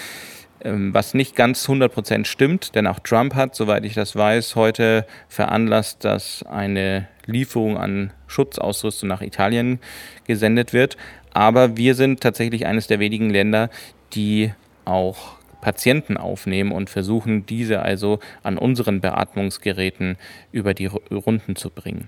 Ähm, 0.62 0.94
was 0.94 1.14
nicht 1.14 1.36
ganz 1.36 1.68
100% 1.68 2.26
stimmt, 2.26 2.76
denn 2.76 2.88
auch 2.88 3.00
Trump 3.00 3.36
hat, 3.36 3.56
soweit 3.56 3.86
ich 3.86 3.94
das 3.94 4.16
weiß, 4.16 4.56
heute 4.56 5.06
veranlasst, 5.28 6.04
dass 6.04 6.44
eine 6.44 7.08
Lieferung 7.26 7.78
an 7.78 8.12
Schutzausrüstung 8.28 9.08
nach 9.08 9.22
Italien 9.22 9.80
gesendet 10.26 10.74
wird. 10.74 10.98
Aber 11.32 11.78
wir 11.78 11.96
sind 11.96 12.22
tatsächlich 12.22 12.66
eines 12.66 12.88
der 12.88 13.00
wenigen 13.00 13.30
Länder, 13.30 13.70
die 14.14 14.52
auch 14.86 15.39
Patienten 15.62 16.18
aufnehmen 16.18 16.72
und 16.72 16.90
versuchen, 16.90 17.46
diese 17.46 17.82
also 17.82 18.20
an 18.44 18.58
unseren 18.58 19.02
Beatmungsgeräten 19.02 20.18
über 20.52 20.74
die 20.74 20.88
Runden 20.88 21.56
zu 21.56 21.70
bringen. 21.70 22.08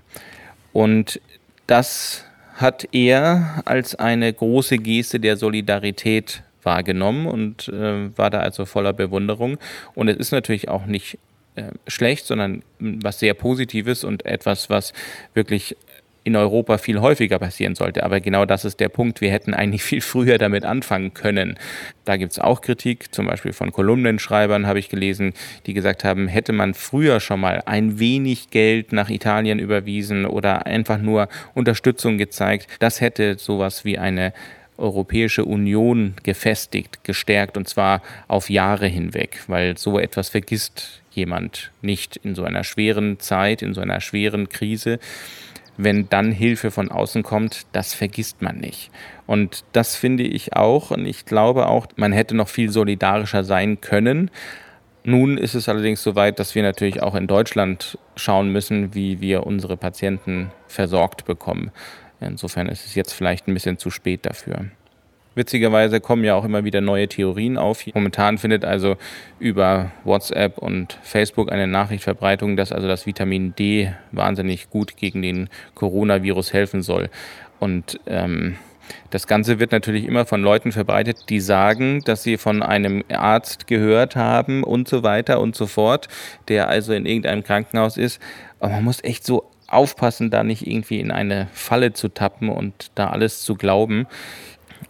Und 0.72 1.20
das 1.66 2.24
hat 2.54 2.88
er 2.92 3.62
als 3.64 3.94
eine 3.94 4.32
große 4.32 4.78
Geste 4.78 5.20
der 5.20 5.36
Solidarität 5.36 6.42
wahrgenommen 6.62 7.26
und 7.26 7.68
äh, 7.68 8.16
war 8.16 8.30
da 8.30 8.40
also 8.40 8.66
voller 8.66 8.92
Bewunderung. 8.92 9.58
Und 9.94 10.08
es 10.08 10.16
ist 10.16 10.32
natürlich 10.32 10.68
auch 10.68 10.86
nicht 10.86 11.18
äh, 11.56 11.64
schlecht, 11.86 12.26
sondern 12.26 12.62
was 12.78 13.18
sehr 13.18 13.34
Positives 13.34 14.04
und 14.04 14.24
etwas, 14.24 14.70
was 14.70 14.92
wirklich 15.34 15.76
in 16.24 16.36
Europa 16.36 16.78
viel 16.78 17.00
häufiger 17.00 17.38
passieren 17.38 17.74
sollte. 17.74 18.04
Aber 18.04 18.20
genau 18.20 18.44
das 18.44 18.64
ist 18.64 18.80
der 18.80 18.88
Punkt. 18.88 19.20
Wir 19.20 19.30
hätten 19.30 19.54
eigentlich 19.54 19.82
viel 19.82 20.00
früher 20.00 20.38
damit 20.38 20.64
anfangen 20.64 21.14
können. 21.14 21.58
Da 22.04 22.16
gibt 22.16 22.32
es 22.32 22.38
auch 22.38 22.60
Kritik, 22.60 23.12
zum 23.12 23.26
Beispiel 23.26 23.52
von 23.52 23.72
Kolumnenschreibern 23.72 24.66
habe 24.66 24.78
ich 24.78 24.88
gelesen, 24.88 25.34
die 25.66 25.74
gesagt 25.74 26.04
haben, 26.04 26.28
hätte 26.28 26.52
man 26.52 26.74
früher 26.74 27.20
schon 27.20 27.40
mal 27.40 27.62
ein 27.66 27.98
wenig 27.98 28.50
Geld 28.50 28.92
nach 28.92 29.10
Italien 29.10 29.58
überwiesen 29.58 30.26
oder 30.26 30.66
einfach 30.66 30.98
nur 30.98 31.28
Unterstützung 31.54 32.18
gezeigt, 32.18 32.68
das 32.78 33.00
hätte 33.00 33.36
sowas 33.38 33.84
wie 33.84 33.98
eine 33.98 34.32
Europäische 34.78 35.44
Union 35.44 36.14
gefestigt, 36.22 37.04
gestärkt 37.04 37.56
und 37.56 37.68
zwar 37.68 38.02
auf 38.26 38.50
Jahre 38.50 38.86
hinweg, 38.86 39.40
weil 39.46 39.76
so 39.76 39.98
etwas 39.98 40.30
vergisst 40.30 41.02
jemand 41.12 41.70
nicht 41.82 42.16
in 42.16 42.34
so 42.34 42.44
einer 42.44 42.64
schweren 42.64 43.20
Zeit, 43.20 43.62
in 43.62 43.74
so 43.74 43.80
einer 43.80 44.00
schweren 44.00 44.48
Krise. 44.48 44.98
Wenn 45.76 46.08
dann 46.08 46.32
Hilfe 46.32 46.70
von 46.70 46.90
außen 46.90 47.22
kommt, 47.22 47.66
das 47.72 47.94
vergisst 47.94 48.42
man 48.42 48.58
nicht. 48.58 48.90
Und 49.26 49.64
das 49.72 49.96
finde 49.96 50.22
ich 50.22 50.54
auch. 50.54 50.90
Und 50.90 51.06
ich 51.06 51.24
glaube 51.24 51.66
auch, 51.66 51.86
man 51.96 52.12
hätte 52.12 52.36
noch 52.36 52.48
viel 52.48 52.70
solidarischer 52.70 53.44
sein 53.44 53.80
können. 53.80 54.30
Nun 55.04 55.38
ist 55.38 55.54
es 55.54 55.68
allerdings 55.68 56.02
so 56.02 56.14
weit, 56.14 56.38
dass 56.38 56.54
wir 56.54 56.62
natürlich 56.62 57.02
auch 57.02 57.14
in 57.14 57.26
Deutschland 57.26 57.98
schauen 58.14 58.50
müssen, 58.50 58.94
wie 58.94 59.20
wir 59.20 59.46
unsere 59.46 59.76
Patienten 59.76 60.52
versorgt 60.68 61.24
bekommen. 61.24 61.72
Insofern 62.20 62.68
ist 62.68 62.86
es 62.86 62.94
jetzt 62.94 63.12
vielleicht 63.12 63.48
ein 63.48 63.54
bisschen 63.54 63.78
zu 63.78 63.90
spät 63.90 64.26
dafür. 64.26 64.66
Witzigerweise 65.34 66.00
kommen 66.00 66.24
ja 66.24 66.34
auch 66.34 66.44
immer 66.44 66.64
wieder 66.64 66.80
neue 66.80 67.08
Theorien 67.08 67.56
auf. 67.56 67.84
Momentan 67.94 68.38
findet 68.38 68.64
also 68.64 68.96
über 69.38 69.92
WhatsApp 70.04 70.58
und 70.58 70.98
Facebook 71.02 71.50
eine 71.50 71.66
Nachrichtverbreitung, 71.66 72.56
dass 72.56 72.72
also 72.72 72.86
das 72.86 73.06
Vitamin 73.06 73.54
D 73.54 73.92
wahnsinnig 74.10 74.68
gut 74.70 74.96
gegen 74.96 75.22
den 75.22 75.48
Coronavirus 75.74 76.52
helfen 76.52 76.82
soll. 76.82 77.08
Und 77.60 77.98
ähm, 78.06 78.56
das 79.10 79.26
Ganze 79.26 79.58
wird 79.58 79.72
natürlich 79.72 80.04
immer 80.04 80.26
von 80.26 80.42
Leuten 80.42 80.72
verbreitet, 80.72 81.28
die 81.28 81.40
sagen, 81.40 82.02
dass 82.04 82.22
sie 82.22 82.36
von 82.36 82.62
einem 82.62 83.04
Arzt 83.10 83.66
gehört 83.66 84.16
haben 84.16 84.64
und 84.64 84.88
so 84.88 85.02
weiter 85.02 85.40
und 85.40 85.56
so 85.56 85.66
fort, 85.66 86.08
der 86.48 86.68
also 86.68 86.92
in 86.92 87.06
irgendeinem 87.06 87.42
Krankenhaus 87.42 87.96
ist. 87.96 88.20
Aber 88.60 88.72
man 88.72 88.84
muss 88.84 89.02
echt 89.02 89.24
so 89.24 89.48
aufpassen, 89.66 90.30
da 90.30 90.44
nicht 90.44 90.66
irgendwie 90.66 91.00
in 91.00 91.10
eine 91.10 91.48
Falle 91.52 91.92
zu 91.92 92.08
tappen 92.08 92.48
und 92.48 92.90
da 92.94 93.08
alles 93.08 93.42
zu 93.42 93.54
glauben. 93.54 94.06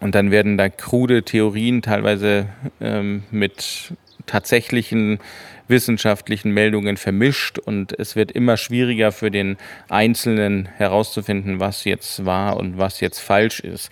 Und 0.03 0.17
dann 0.17 0.33
werden 0.33 0.59
da 0.59 0.69
krude 0.69 1.23
Theorien 1.23 1.81
teilweise 1.81 2.49
ähm, 2.81 3.23
mit 3.31 3.95
tatsächlichen 4.27 5.21
wissenschaftlichen 5.69 6.51
Meldungen 6.51 6.97
vermischt 6.97 7.59
und 7.61 7.97
es 7.99 8.17
wird 8.17 8.33
immer 8.33 8.57
schwieriger 8.57 9.13
für 9.13 9.31
den 9.31 9.57
Einzelnen 9.89 10.67
herauszufinden, 10.77 11.61
was 11.61 11.85
jetzt 11.85 12.25
wahr 12.25 12.57
und 12.57 12.79
was 12.79 13.01
jetzt 13.01 13.21
falsch 13.21 13.61
ist. 13.61 13.91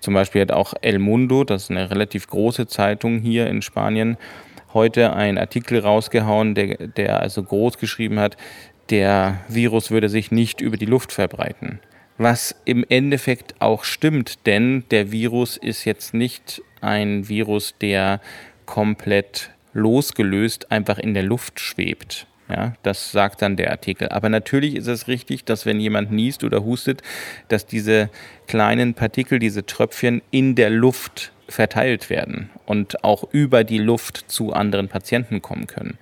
Zum 0.00 0.14
Beispiel 0.14 0.40
hat 0.40 0.50
auch 0.50 0.72
El 0.80 0.98
Mundo, 0.98 1.44
das 1.44 1.64
ist 1.64 1.70
eine 1.70 1.90
relativ 1.90 2.26
große 2.26 2.66
Zeitung 2.66 3.18
hier 3.20 3.46
in 3.46 3.60
Spanien, 3.60 4.16
heute 4.72 5.12
einen 5.12 5.36
Artikel 5.36 5.80
rausgehauen, 5.80 6.54
der, 6.54 6.88
der 6.88 7.20
also 7.20 7.42
groß 7.42 7.76
geschrieben 7.76 8.18
hat, 8.18 8.38
der 8.88 9.40
Virus 9.46 9.90
würde 9.90 10.08
sich 10.08 10.30
nicht 10.32 10.62
über 10.62 10.78
die 10.78 10.86
Luft 10.86 11.12
verbreiten. 11.12 11.80
Was 12.22 12.54
im 12.66 12.84
Endeffekt 12.86 13.54
auch 13.62 13.82
stimmt, 13.82 14.46
denn 14.46 14.84
der 14.90 15.10
Virus 15.10 15.56
ist 15.56 15.86
jetzt 15.86 16.12
nicht 16.12 16.60
ein 16.82 17.30
Virus, 17.30 17.76
der 17.80 18.20
komplett 18.66 19.52
losgelöst 19.72 20.70
einfach 20.70 20.98
in 20.98 21.14
der 21.14 21.22
Luft 21.22 21.60
schwebt. 21.60 22.26
Ja, 22.50 22.74
das 22.82 23.10
sagt 23.10 23.40
dann 23.40 23.56
der 23.56 23.70
Artikel. 23.70 24.10
Aber 24.10 24.28
natürlich 24.28 24.76
ist 24.76 24.86
es 24.86 25.08
richtig, 25.08 25.46
dass 25.46 25.64
wenn 25.64 25.80
jemand 25.80 26.12
niest 26.12 26.44
oder 26.44 26.62
hustet, 26.62 27.00
dass 27.48 27.64
diese 27.64 28.10
kleinen 28.46 28.92
Partikel, 28.92 29.38
diese 29.38 29.64
Tröpfchen 29.64 30.20
in 30.30 30.56
der 30.56 30.68
Luft 30.68 31.32
verteilt 31.48 32.10
werden 32.10 32.50
und 32.66 33.02
auch 33.02 33.24
über 33.32 33.64
die 33.64 33.78
Luft 33.78 34.26
zu 34.26 34.52
anderen 34.52 34.88
Patienten 34.88 35.40
kommen 35.40 35.66
können. 35.66 35.96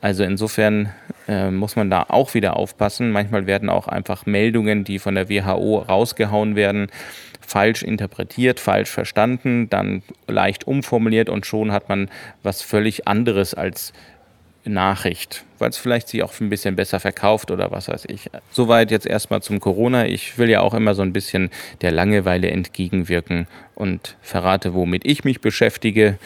Also 0.00 0.22
insofern 0.22 0.90
äh, 1.26 1.50
muss 1.50 1.76
man 1.76 1.90
da 1.90 2.06
auch 2.08 2.34
wieder 2.34 2.56
aufpassen. 2.56 3.10
Manchmal 3.10 3.46
werden 3.46 3.68
auch 3.68 3.88
einfach 3.88 4.26
Meldungen, 4.26 4.84
die 4.84 4.98
von 4.98 5.14
der 5.14 5.28
WHO 5.28 5.78
rausgehauen 5.78 6.54
werden, 6.54 6.88
falsch 7.40 7.82
interpretiert, 7.82 8.60
falsch 8.60 8.90
verstanden, 8.90 9.68
dann 9.70 10.02
leicht 10.26 10.66
umformuliert 10.66 11.28
und 11.28 11.46
schon 11.46 11.72
hat 11.72 11.88
man 11.88 12.10
was 12.42 12.62
völlig 12.62 13.08
anderes 13.08 13.54
als 13.54 13.92
Nachricht, 14.64 15.44
weil 15.58 15.70
es 15.70 15.78
vielleicht 15.78 16.08
sich 16.08 16.22
auch 16.22 16.38
ein 16.40 16.50
bisschen 16.50 16.76
besser 16.76 17.00
verkauft 17.00 17.50
oder 17.50 17.70
was 17.70 17.88
weiß 17.88 18.04
ich. 18.08 18.30
Soweit 18.50 18.90
jetzt 18.90 19.06
erstmal 19.06 19.42
zum 19.42 19.60
Corona. 19.60 20.06
Ich 20.06 20.36
will 20.36 20.50
ja 20.50 20.60
auch 20.60 20.74
immer 20.74 20.94
so 20.94 21.02
ein 21.02 21.12
bisschen 21.12 21.50
der 21.80 21.90
Langeweile 21.90 22.50
entgegenwirken 22.50 23.46
und 23.74 24.16
verrate, 24.20 24.74
womit 24.74 25.06
ich 25.06 25.24
mich 25.24 25.40
beschäftige 25.40 26.18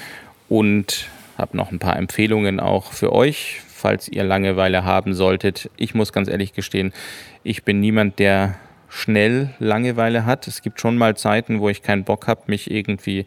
und 0.48 1.06
habe 1.42 1.56
noch 1.56 1.70
ein 1.70 1.78
paar 1.78 1.96
Empfehlungen 1.96 2.58
auch 2.58 2.92
für 2.92 3.12
euch, 3.12 3.60
falls 3.68 4.08
ihr 4.08 4.24
Langeweile 4.24 4.84
haben 4.84 5.12
solltet. 5.12 5.68
Ich 5.76 5.94
muss 5.94 6.14
ganz 6.14 6.28
ehrlich 6.28 6.54
gestehen, 6.54 6.92
ich 7.42 7.64
bin 7.64 7.80
niemand, 7.80 8.18
der 8.18 8.54
schnell 8.88 9.50
Langeweile 9.58 10.24
hat. 10.24 10.46
Es 10.46 10.62
gibt 10.62 10.80
schon 10.80 10.96
mal 10.96 11.16
Zeiten, 11.16 11.60
wo 11.60 11.68
ich 11.68 11.82
keinen 11.82 12.04
Bock 12.04 12.26
habe, 12.28 12.42
mich 12.46 12.70
irgendwie 12.70 13.26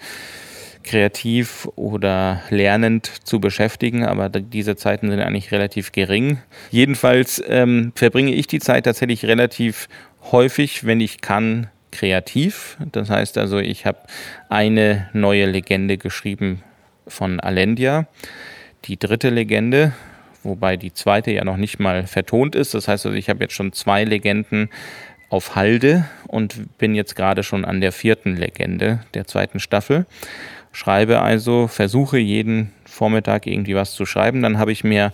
kreativ 0.83 1.67
oder 1.75 2.41
lernend 2.49 3.07
zu 3.07 3.39
beschäftigen, 3.39 4.05
aber 4.05 4.29
diese 4.29 4.75
Zeiten 4.75 5.09
sind 5.09 5.19
eigentlich 5.19 5.51
relativ 5.51 5.91
gering. 5.91 6.37
Jedenfalls 6.69 7.43
ähm, 7.47 7.91
verbringe 7.95 8.33
ich 8.33 8.47
die 8.47 8.59
Zeit 8.59 8.85
tatsächlich 8.85 9.25
relativ 9.25 9.87
häufig, 10.31 10.85
wenn 10.85 11.01
ich 11.01 11.21
kann, 11.21 11.69
kreativ. 11.91 12.77
Das 12.91 13.09
heißt 13.09 13.37
also, 13.37 13.57
ich 13.57 13.85
habe 13.85 13.99
eine 14.49 15.09
neue 15.13 15.47
Legende 15.47 15.97
geschrieben 15.97 16.61
von 17.07 17.39
Alendia, 17.39 18.07
die 18.85 18.97
dritte 18.97 19.29
Legende, 19.29 19.93
wobei 20.43 20.77
die 20.77 20.93
zweite 20.93 21.31
ja 21.31 21.43
noch 21.43 21.57
nicht 21.57 21.79
mal 21.79 22.07
vertont 22.07 22.55
ist. 22.55 22.73
Das 22.73 22.87
heißt 22.87 23.05
also, 23.05 23.17
ich 23.17 23.29
habe 23.29 23.43
jetzt 23.43 23.53
schon 23.53 23.73
zwei 23.73 24.03
Legenden 24.03 24.69
auf 25.29 25.55
Halde 25.55 26.05
und 26.27 26.77
bin 26.77 26.95
jetzt 26.95 27.15
gerade 27.15 27.43
schon 27.43 27.65
an 27.65 27.81
der 27.81 27.91
vierten 27.91 28.35
Legende 28.35 28.99
der 29.13 29.25
zweiten 29.25 29.59
Staffel. 29.59 30.05
Schreibe 30.71 31.21
also, 31.21 31.67
versuche 31.67 32.17
jeden 32.17 32.71
Vormittag 32.85 33.47
irgendwie 33.47 33.75
was 33.75 33.93
zu 33.93 34.05
schreiben. 34.05 34.41
Dann 34.41 34.57
habe 34.57 34.71
ich 34.71 34.83
mir 34.83 35.13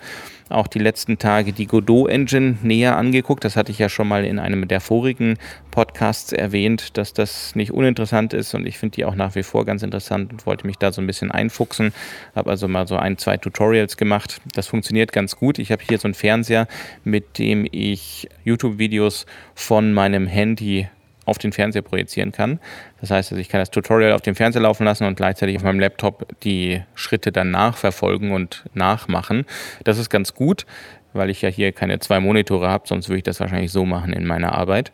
auch 0.51 0.67
die 0.67 0.79
letzten 0.79 1.17
Tage 1.17 1.53
die 1.53 1.67
Godot 1.67 2.09
Engine 2.09 2.57
näher 2.61 2.97
angeguckt. 2.97 3.43
Das 3.43 3.55
hatte 3.55 3.71
ich 3.71 3.79
ja 3.79 3.89
schon 3.89 4.07
mal 4.07 4.25
in 4.25 4.39
einem 4.39 4.67
der 4.67 4.81
vorigen 4.81 5.37
Podcasts 5.71 6.33
erwähnt, 6.33 6.97
dass 6.97 7.13
das 7.13 7.55
nicht 7.55 7.71
uninteressant 7.71 8.33
ist 8.33 8.53
und 8.53 8.65
ich 8.65 8.77
finde 8.77 8.95
die 8.95 9.05
auch 9.05 9.15
nach 9.15 9.35
wie 9.35 9.43
vor 9.43 9.65
ganz 9.65 9.83
interessant 9.83 10.31
und 10.31 10.45
wollte 10.45 10.67
mich 10.67 10.77
da 10.77 10.91
so 10.91 11.01
ein 11.01 11.07
bisschen 11.07 11.31
einfuchsen. 11.31 11.93
Habe 12.35 12.49
also 12.49 12.67
mal 12.67 12.87
so 12.87 12.97
ein, 12.97 13.17
zwei 13.17 13.37
Tutorials 13.37 13.97
gemacht. 13.97 14.41
Das 14.53 14.67
funktioniert 14.67 15.11
ganz 15.11 15.35
gut. 15.35 15.59
Ich 15.59 15.71
habe 15.71 15.83
hier 15.87 15.97
so 15.97 16.07
einen 16.07 16.13
Fernseher, 16.13 16.67
mit 17.03 17.37
dem 17.37 17.67
ich 17.71 18.29
YouTube-Videos 18.43 19.25
von 19.55 19.93
meinem 19.93 20.27
Handy 20.27 20.87
auf 21.25 21.37
den 21.37 21.51
Fernseher 21.51 21.81
projizieren 21.81 22.31
kann. 22.31 22.59
Das 22.99 23.11
heißt, 23.11 23.31
also 23.31 23.41
ich 23.41 23.49
kann 23.49 23.59
das 23.59 23.71
Tutorial 23.71 24.13
auf 24.13 24.21
dem 24.21 24.35
Fernseher 24.35 24.61
laufen 24.61 24.85
lassen 24.85 25.05
und 25.05 25.15
gleichzeitig 25.15 25.55
auf 25.57 25.63
meinem 25.63 25.79
Laptop 25.79 26.27
die 26.43 26.81
Schritte 26.95 27.31
dann 27.31 27.51
nachverfolgen 27.51 28.31
und 28.31 28.63
nachmachen. 28.73 29.45
Das 29.83 29.97
ist 29.97 30.09
ganz 30.09 30.33
gut, 30.33 30.65
weil 31.13 31.29
ich 31.29 31.41
ja 31.41 31.49
hier 31.49 31.71
keine 31.71 31.99
zwei 31.99 32.19
Monitore 32.19 32.69
habe, 32.69 32.87
sonst 32.87 33.09
würde 33.09 33.17
ich 33.17 33.23
das 33.23 33.39
wahrscheinlich 33.39 33.71
so 33.71 33.85
machen 33.85 34.13
in 34.13 34.25
meiner 34.25 34.53
Arbeit. 34.53 34.91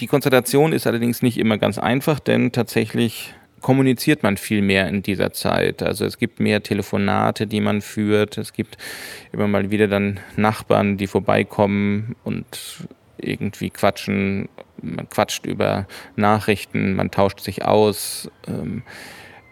Die 0.00 0.06
Konzentration 0.06 0.72
ist 0.72 0.86
allerdings 0.86 1.22
nicht 1.22 1.38
immer 1.38 1.58
ganz 1.58 1.78
einfach, 1.78 2.18
denn 2.18 2.52
tatsächlich 2.52 3.34
kommuniziert 3.60 4.22
man 4.22 4.36
viel 4.36 4.60
mehr 4.60 4.88
in 4.88 5.02
dieser 5.02 5.32
Zeit. 5.32 5.82
Also 5.82 6.04
es 6.04 6.18
gibt 6.18 6.40
mehr 6.40 6.62
Telefonate, 6.62 7.46
die 7.46 7.60
man 7.60 7.80
führt. 7.80 8.36
Es 8.36 8.52
gibt 8.52 8.76
immer 9.32 9.46
mal 9.46 9.70
wieder 9.70 9.86
dann 9.86 10.18
Nachbarn, 10.36 10.96
die 10.96 11.06
vorbeikommen 11.06 12.16
und 12.24 12.46
irgendwie 13.22 13.70
quatschen 13.70 14.48
man 14.82 15.08
quatscht 15.08 15.46
über 15.46 15.86
Nachrichten, 16.16 16.94
man 16.94 17.10
tauscht 17.10 17.40
sich 17.40 17.64
aus. 17.64 18.30
Ähm, 18.46 18.82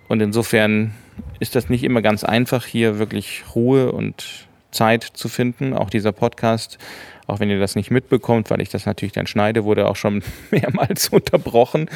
und 0.09 0.21
insofern 0.21 0.95
ist 1.39 1.55
das 1.55 1.69
nicht 1.69 1.85
immer 1.85 2.03
ganz 2.03 2.25
einfach, 2.25 2.67
hier 2.67 2.99
wirklich 2.99 3.45
Ruhe 3.55 3.93
und 3.93 4.49
Zeit 4.71 5.05
zu 5.05 5.29
finden. 5.29 5.73
Auch 5.73 5.91
dieser 5.91 6.13
Podcast, 6.13 6.79
auch 7.27 7.41
wenn 7.41 7.51
ihr 7.51 7.61
das 7.61 7.77
nicht 7.77 7.91
mitbekommt, 7.91 8.51
weil 8.51 8.61
ich 8.61 8.69
das 8.69 8.87
natürlich 8.87 9.13
dann 9.13 9.27
schneide, 9.27 9.65
wurde 9.65 9.89
auch 9.89 9.97
schon 9.97 10.23
mehrmals 10.51 11.09
unterbrochen. 11.09 11.89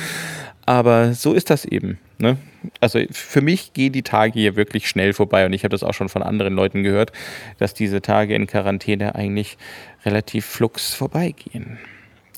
Aber 0.66 1.12
so 1.14 1.34
ist 1.34 1.50
das 1.50 1.64
eben. 1.64 1.98
Ne? 2.18 2.38
Also 2.80 3.00
für 3.10 3.42
mich 3.42 3.72
gehen 3.72 3.92
die 3.92 4.02
Tage 4.02 4.32
hier 4.32 4.56
wirklich 4.56 4.88
schnell 4.88 5.12
vorbei 5.12 5.44
und 5.44 5.52
ich 5.52 5.64
habe 5.64 5.72
das 5.72 5.82
auch 5.82 5.92
schon 5.92 6.08
von 6.08 6.22
anderen 6.22 6.54
Leuten 6.54 6.82
gehört, 6.82 7.12
dass 7.58 7.74
diese 7.74 8.00
Tage 8.00 8.34
in 8.34 8.46
Quarantäne 8.46 9.14
eigentlich 9.14 9.58
relativ 10.04 10.46
flugs 10.46 10.94
vorbeigehen. 10.94 11.78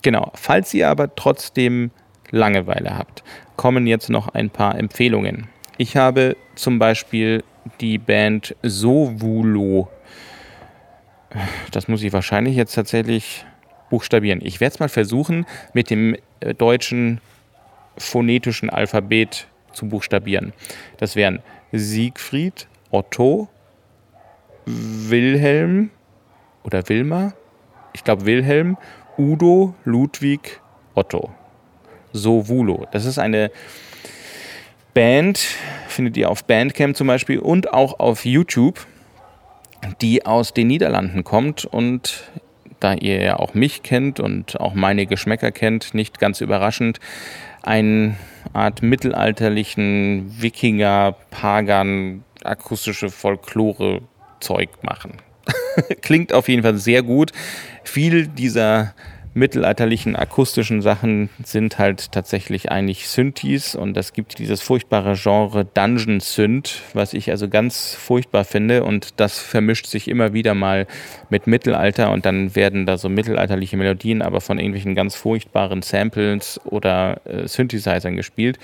Genau, 0.01 0.31
falls 0.35 0.73
ihr 0.73 0.89
aber 0.89 1.15
trotzdem 1.15 1.91
Langeweile 2.31 2.97
habt, 2.97 3.23
kommen 3.55 3.87
jetzt 3.87 4.09
noch 4.09 4.27
ein 4.29 4.49
paar 4.49 4.77
Empfehlungen. 4.77 5.47
Ich 5.77 5.95
habe 5.95 6.35
zum 6.55 6.79
Beispiel 6.79 7.43
die 7.79 7.97
Band 7.97 8.55
Sovulo. 8.63 9.89
Das 11.71 11.87
muss 11.87 12.03
ich 12.03 12.13
wahrscheinlich 12.13 12.55
jetzt 12.55 12.73
tatsächlich 12.73 13.45
buchstabieren. 13.89 14.39
Ich 14.43 14.59
werde 14.59 14.73
es 14.73 14.79
mal 14.79 14.89
versuchen, 14.89 15.45
mit 15.73 15.89
dem 15.89 16.15
äh, 16.39 16.53
deutschen 16.53 17.21
phonetischen 17.97 18.69
Alphabet 18.69 19.47
zu 19.73 19.87
buchstabieren. 19.87 20.53
Das 20.97 21.15
wären 21.15 21.39
Siegfried, 21.71 22.67
Otto, 22.89 23.49
Wilhelm 24.65 25.91
oder 26.63 26.87
Wilma, 26.89 27.33
ich 27.93 28.03
glaube 28.03 28.25
Wilhelm, 28.25 28.77
Udo 29.17 29.73
Ludwig 29.85 30.59
Otto. 30.93 31.31
Sovulo. 32.13 32.87
Das 32.91 33.05
ist 33.05 33.19
eine 33.19 33.51
Band, 34.93 35.39
findet 35.87 36.17
ihr 36.17 36.29
auf 36.29 36.43
Bandcamp 36.43 36.95
zum 36.95 37.07
Beispiel 37.07 37.39
und 37.39 37.73
auch 37.73 37.99
auf 37.99 38.25
YouTube, 38.25 38.87
die 40.01 40.25
aus 40.25 40.53
den 40.53 40.67
Niederlanden 40.67 41.23
kommt 41.23 41.65
und 41.65 42.23
da 42.79 42.93
ihr 42.93 43.21
ja 43.21 43.37
auch 43.37 43.53
mich 43.53 43.83
kennt 43.83 44.19
und 44.19 44.59
auch 44.59 44.73
meine 44.73 45.05
Geschmäcker 45.05 45.51
kennt, 45.51 45.93
nicht 45.93 46.19
ganz 46.19 46.41
überraschend, 46.41 46.99
eine 47.67 48.15
Art 48.53 48.81
mittelalterlichen 48.81 50.41
Wikinger, 50.41 51.15
Pagan, 51.29 52.23
akustische 52.43 53.09
Folklore-Zeug 53.09 54.69
machen. 54.83 55.17
Klingt 56.01 56.33
auf 56.33 56.47
jeden 56.47 56.63
Fall 56.63 56.77
sehr 56.77 57.03
gut. 57.03 57.33
Viel 57.83 58.27
dieser 58.27 58.93
mittelalterlichen 59.37 60.15
akustischen 60.15 60.81
Sachen 60.81 61.29
sind 61.43 61.77
halt 61.77 62.11
tatsächlich 62.11 62.71
eigentlich 62.71 63.07
Synthes. 63.07 63.75
Und 63.75 63.95
es 63.95 64.13
gibt 64.13 64.39
dieses 64.39 64.61
furchtbare 64.61 65.13
Genre 65.15 65.63
Dungeon 65.63 66.19
Synth, 66.19 66.81
was 66.93 67.13
ich 67.13 67.29
also 67.29 67.47
ganz 67.47 67.93
furchtbar 67.93 68.43
finde. 68.43 68.83
Und 68.83 69.19
das 69.19 69.39
vermischt 69.39 69.85
sich 69.85 70.07
immer 70.07 70.33
wieder 70.33 70.55
mal 70.55 70.87
mit 71.29 71.47
Mittelalter. 71.47 72.11
Und 72.11 72.25
dann 72.25 72.55
werden 72.55 72.85
da 72.85 72.97
so 72.97 73.09
mittelalterliche 73.09 73.77
Melodien 73.77 74.21
aber 74.21 74.41
von 74.41 74.57
irgendwelchen 74.57 74.95
ganz 74.95 75.15
furchtbaren 75.15 75.83
Samples 75.83 76.59
oder 76.65 77.21
äh, 77.25 77.47
Synthesizern 77.47 78.15
gespielt. 78.15 78.57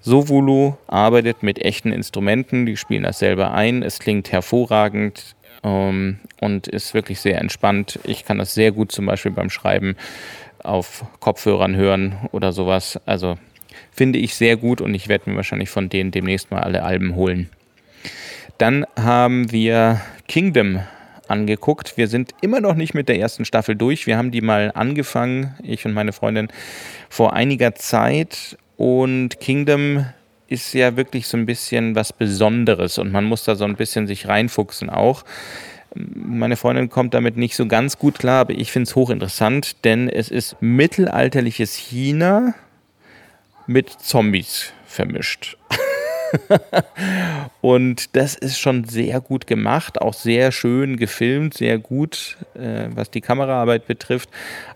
Sovulu 0.00 0.74
arbeitet 0.86 1.42
mit 1.42 1.58
echten 1.58 1.92
Instrumenten, 1.92 2.66
die 2.66 2.76
spielen 2.76 3.04
das 3.04 3.18
selber 3.18 3.54
ein, 3.54 3.82
es 3.82 3.98
klingt 3.98 4.32
hervorragend, 4.32 5.34
ähm, 5.64 6.18
und 6.40 6.68
ist 6.68 6.94
wirklich 6.94 7.20
sehr 7.20 7.40
entspannt. 7.40 7.98
Ich 8.04 8.24
kann 8.24 8.38
das 8.38 8.54
sehr 8.54 8.70
gut 8.70 8.92
zum 8.92 9.06
Beispiel 9.06 9.32
beim 9.32 9.50
Schreiben 9.50 9.96
auf 10.62 11.04
Kopfhörern 11.20 11.74
hören 11.76 12.16
oder 12.32 12.52
sowas. 12.52 13.00
Also 13.06 13.36
finde 13.90 14.18
ich 14.18 14.34
sehr 14.34 14.56
gut 14.56 14.80
und 14.80 14.94
ich 14.94 15.08
werde 15.08 15.30
mir 15.30 15.36
wahrscheinlich 15.36 15.70
von 15.70 15.88
denen 15.88 16.10
demnächst 16.10 16.50
mal 16.50 16.60
alle 16.60 16.82
Alben 16.82 17.14
holen. 17.14 17.50
Dann 18.58 18.86
haben 18.96 19.50
wir 19.50 20.00
Kingdom 20.28 20.80
angeguckt. 21.28 21.96
Wir 21.96 22.08
sind 22.08 22.32
immer 22.40 22.60
noch 22.60 22.74
nicht 22.74 22.94
mit 22.94 23.08
der 23.08 23.18
ersten 23.18 23.44
Staffel 23.44 23.76
durch. 23.76 24.06
Wir 24.06 24.16
haben 24.16 24.30
die 24.30 24.42
mal 24.42 24.70
angefangen, 24.74 25.54
ich 25.62 25.84
und 25.86 25.92
meine 25.92 26.12
Freundin, 26.12 26.48
vor 27.08 27.32
einiger 27.32 27.74
Zeit. 27.74 28.56
Und 28.76 29.40
Kingdom 29.40 30.06
ist 30.54 30.72
ja 30.72 30.96
wirklich 30.96 31.26
so 31.28 31.36
ein 31.36 31.46
bisschen 31.46 31.94
was 31.94 32.12
Besonderes 32.12 32.98
und 32.98 33.12
man 33.12 33.24
muss 33.24 33.44
da 33.44 33.56
so 33.56 33.64
ein 33.64 33.76
bisschen 33.76 34.06
sich 34.06 34.28
reinfuchsen 34.28 34.88
auch. 34.88 35.24
Meine 35.94 36.56
Freundin 36.56 36.88
kommt 36.88 37.14
damit 37.14 37.36
nicht 37.36 37.56
so 37.56 37.66
ganz 37.66 37.98
gut 37.98 38.18
klar, 38.18 38.40
aber 38.40 38.54
ich 38.54 38.72
finde 38.72 38.88
es 38.88 38.96
hochinteressant, 38.96 39.84
denn 39.84 40.08
es 40.08 40.28
ist 40.28 40.56
mittelalterliches 40.60 41.74
China 41.74 42.54
mit 43.66 43.90
Zombies 43.90 44.72
vermischt. 44.86 45.56
und 47.60 48.16
das 48.16 48.34
ist 48.34 48.58
schon 48.58 48.84
sehr 48.84 49.20
gut 49.20 49.46
gemacht, 49.46 50.00
auch 50.00 50.14
sehr 50.14 50.52
schön 50.52 50.96
gefilmt, 50.96 51.54
sehr 51.54 51.78
gut, 51.78 52.38
äh, 52.54 52.88
was 52.94 53.10
die 53.10 53.20
Kameraarbeit 53.20 53.86
betrifft, 53.86 54.30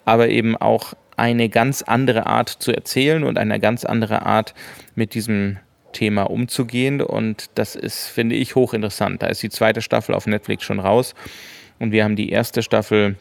aber 0.05 0.29
eben 0.29 0.57
auch 0.57 0.95
eine 1.17 1.49
ganz 1.49 1.83
andere 1.83 2.27
Art 2.27 2.49
zu 2.49 2.73
erzählen 2.73 3.25
und 3.25 3.39
eine 3.39 3.59
ganz 3.59 3.85
andere 3.85 4.25
Art 4.25 4.55
mit 4.95 5.15
diesem 5.15 5.59
Thema 5.93 6.25
umzugehen. 6.25 7.01
Und 7.01 7.51
das 7.55 7.77
ist, 7.77 8.07
finde 8.09 8.37
ich, 8.37 8.55
hochinteressant. 8.55 9.23
Da 9.23 9.27
ist 9.27 9.43
die 9.43 9.51
zweite 9.51 9.83
Staffel 9.83 10.15
auf 10.15 10.27
Netflix 10.27 10.65
schon 10.65 10.81
raus. 10.81 11.15
Und 11.79 11.93
wir 11.93 12.05
haben 12.05 12.17
die 12.17 12.31
erste 12.31 12.63
Staffel 12.63 13.17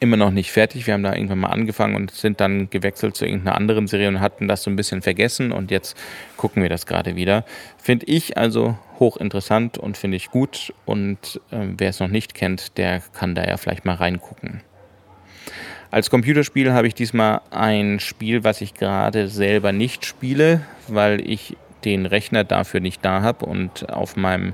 immer 0.00 0.16
noch 0.16 0.30
nicht 0.30 0.52
fertig. 0.52 0.86
Wir 0.86 0.94
haben 0.94 1.02
da 1.02 1.14
irgendwann 1.14 1.38
mal 1.38 1.48
angefangen 1.48 1.94
und 1.94 2.10
sind 2.10 2.40
dann 2.40 2.68
gewechselt 2.70 3.16
zu 3.16 3.24
irgendeiner 3.24 3.56
anderen 3.56 3.86
Serie 3.86 4.08
und 4.08 4.20
hatten 4.20 4.48
das 4.48 4.62
so 4.62 4.70
ein 4.70 4.76
bisschen 4.76 5.02
vergessen. 5.02 5.52
Und 5.52 5.70
jetzt 5.70 5.96
gucken 6.36 6.62
wir 6.62 6.68
das 6.68 6.86
gerade 6.86 7.16
wieder. 7.16 7.44
Finde 7.78 8.06
ich 8.06 8.36
also 8.36 8.76
hochinteressant 8.98 9.78
und 9.78 9.96
finde 9.96 10.16
ich 10.16 10.30
gut. 10.30 10.72
Und 10.84 11.40
äh, 11.50 11.58
wer 11.76 11.90
es 11.90 12.00
noch 12.00 12.08
nicht 12.08 12.34
kennt, 12.34 12.76
der 12.78 13.00
kann 13.12 13.34
da 13.34 13.44
ja 13.44 13.56
vielleicht 13.56 13.84
mal 13.84 13.94
reingucken. 13.94 14.60
Als 15.90 16.10
Computerspiel 16.10 16.72
habe 16.72 16.88
ich 16.88 16.94
diesmal 16.94 17.40
ein 17.50 18.00
Spiel, 18.00 18.44
was 18.44 18.60
ich 18.60 18.74
gerade 18.74 19.28
selber 19.28 19.72
nicht 19.72 20.04
spiele, 20.04 20.62
weil 20.88 21.20
ich 21.26 21.56
den 21.86 22.04
Rechner 22.04 22.44
dafür 22.44 22.80
nicht 22.80 23.02
da 23.04 23.22
habe 23.22 23.46
und 23.46 23.90
auf 23.90 24.16
meinem 24.16 24.52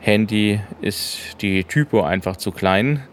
Handy 0.00 0.58
ist 0.80 1.40
die 1.42 1.62
Typo 1.62 2.02
einfach 2.02 2.36
zu 2.36 2.50
klein, 2.50 3.04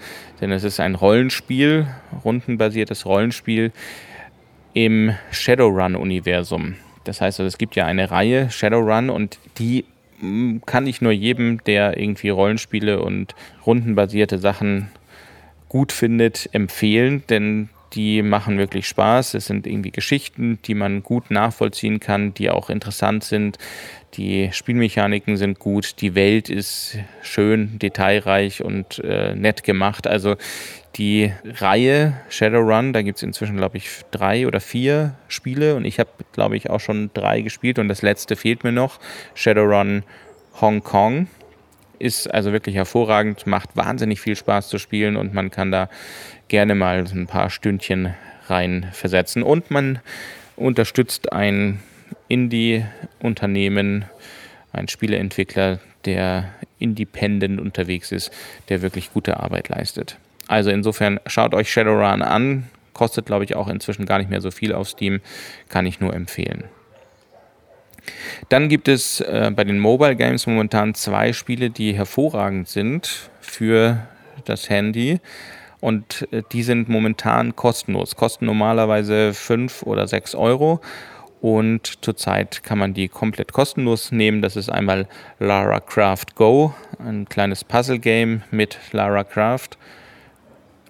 denn 0.41 0.52
es 0.52 0.63
ist 0.63 0.80
ein 0.80 0.95
Rollenspiel, 0.95 1.86
rundenbasiertes 2.26 3.06
Rollenspiel 3.06 3.72
im 4.74 5.13
Shadowrun-Universum. 5.30 6.76
Das 7.04 7.22
heißt, 7.22 7.39
also, 7.39 7.48
es 7.48 7.58
gibt 7.58 7.76
ja 7.76 7.86
eine 7.86 8.10
Reihe 8.10 8.50
Shadowrun 8.50 9.10
und 9.10 9.39
die 9.58 9.86
mm, 10.22 10.60
kann 10.65 10.88
ich 10.88 11.02
nur 11.02 11.12
jedem, 11.12 11.63
der 11.63 11.98
irgendwie 11.98 12.30
Rollenspiele 12.30 13.02
und 13.02 13.36
rundenbasierte 13.65 14.39
Sachen 14.39 14.89
gut 15.67 15.91
findet, 15.91 16.50
empfehlen, 16.54 17.24
denn 17.30 17.69
die 17.93 18.21
machen 18.21 18.58
wirklich 18.58 18.88
Spaß. 18.88 19.34
Es 19.34 19.47
sind 19.47 19.65
irgendwie 19.65 19.91
Geschichten, 19.91 20.60
die 20.65 20.75
man 20.75 21.04
gut 21.04 21.32
nachvollziehen 21.32 21.99
kann, 21.99 22.34
die 22.34 22.49
auch 22.49 22.69
interessant 22.69 23.23
sind. 23.23 23.58
Die 24.15 24.49
Spielmechaniken 24.52 25.38
sind 25.38 25.60
gut, 25.60 26.02
die 26.02 26.15
Welt 26.15 26.49
ist 26.49 26.97
schön, 27.21 27.78
detailreich 27.80 28.63
und 28.63 28.99
äh, 28.99 29.36
nett 29.36 29.63
gemacht. 29.63 30.08
Also 30.08 30.36
die 30.95 31.32
Reihe 31.45 32.19
Shadowrun, 32.30 32.93
da 32.93 33.02
gibt 33.02 33.17
es 33.17 33.23
inzwischen, 33.23 33.58
glaube 33.58 33.78
ich, 33.78 33.89
drei 34.12 34.47
oder 34.47 34.60
vier 34.60 35.15
Spiele 35.28 35.75
und 35.75 35.86
ich 35.86 35.99
habe, 35.99 36.10
glaube 36.34 36.58
ich, 36.58 36.69
auch 36.69 36.80
schon 36.80 37.12
drei 37.13 37.41
gespielt 37.41 37.78
und 37.78 37.88
das 37.88 38.02
letzte 38.02 38.36
fehlt 38.36 38.63
mir 38.63 38.71
noch. 38.71 38.99
Shadowrun 39.36 40.04
Hong 40.60 40.84
Kong 40.84 41.28
ist 41.99 42.34
also 42.34 42.52
wirklich 42.52 42.75
hervorragend, 42.75 43.45
macht 43.45 43.75
wahnsinnig 43.75 44.21
viel 44.21 44.36
Spaß 44.36 44.69
zu 44.69 44.80
spielen 44.80 45.17
und 45.17 45.34
man 45.34 45.52
kann 45.52 45.71
da 45.71 45.89
gerne 46.50 46.76
mal 46.76 47.06
ein 47.12 47.28
paar 47.28 47.50
Stündchen 47.50 48.14
rein 48.48 48.90
versetzen. 48.92 49.44
Und 49.44 49.72
man 49.72 50.00
unterstützt 50.56 51.32
ein 51.32 51.80
Indie-Unternehmen, 52.28 54.06
ein 54.74 54.88
Spieleentwickler, 54.88 55.80
der 56.06 56.54
independent 56.80 57.60
unterwegs 57.60 58.12
ist, 58.12 58.32
der 58.70 58.82
wirklich 58.82 59.14
gute 59.14 59.40
Arbeit 59.40 59.70
leistet. 59.70 60.18
Also 60.48 60.70
insofern 60.70 61.20
schaut 61.28 61.54
euch 61.54 61.72
Shadowrun 61.72 62.22
an, 62.22 62.68
kostet 62.94 63.28
glaube 63.28 63.44
ich 63.44 63.56
auch 63.56 63.68
inzwischen 63.68 64.06
gar 64.06 64.18
nicht 64.18 64.30
mehr 64.30 64.42
so 64.42 64.52
viel 64.52 64.74
auf 64.74 64.90
Steam, 64.90 65.22
kann 65.68 65.86
ich 65.86 66.00
nur 66.00 66.14
empfehlen. 66.14 66.66
Dann 68.50 68.70
gibt 68.70 68.88
es 68.88 69.20
äh, 69.22 69.52
bei 69.54 69.64
den 69.64 69.80
Mobile 69.80 70.16
Games 70.16 70.48
momentan 70.48 70.96
zwei 70.96 71.34
Spiele, 71.34 71.70
die 71.70 71.94
hervorragend 71.94 72.68
sind 72.68 73.30
für 73.42 74.08
das 74.46 74.70
Handy. 74.70 75.20
Und 75.82 76.28
äh, 76.32 76.44
die 76.52 76.63
sind 76.63 76.89
momentan 76.89 77.56
kostenlos. 77.56 78.15
Kosten 78.15 78.46
normalerweise 78.46 79.34
5 79.34 79.84
oder 79.84 80.08
6 80.08 80.36
Euro. 80.36 80.82
Und 81.42 82.04
zurzeit 82.04 82.63
kann 82.63 82.80
man 82.80 82.94
die 82.94 83.08
komplett 83.08 83.54
kostenlos 83.54 84.12
nehmen. 84.12 84.42
Das 84.42 84.56
ist 84.58 84.70
einmal 84.70 85.08
Lara 85.39 85.80
Craft 85.80 86.36
Go, 86.36 86.74
ein 87.00 87.30
kleines 87.30 87.63
Puzzle-Game 87.63 88.44
mit 88.52 88.78
Lara 88.92 89.24
Craft. 89.24 89.70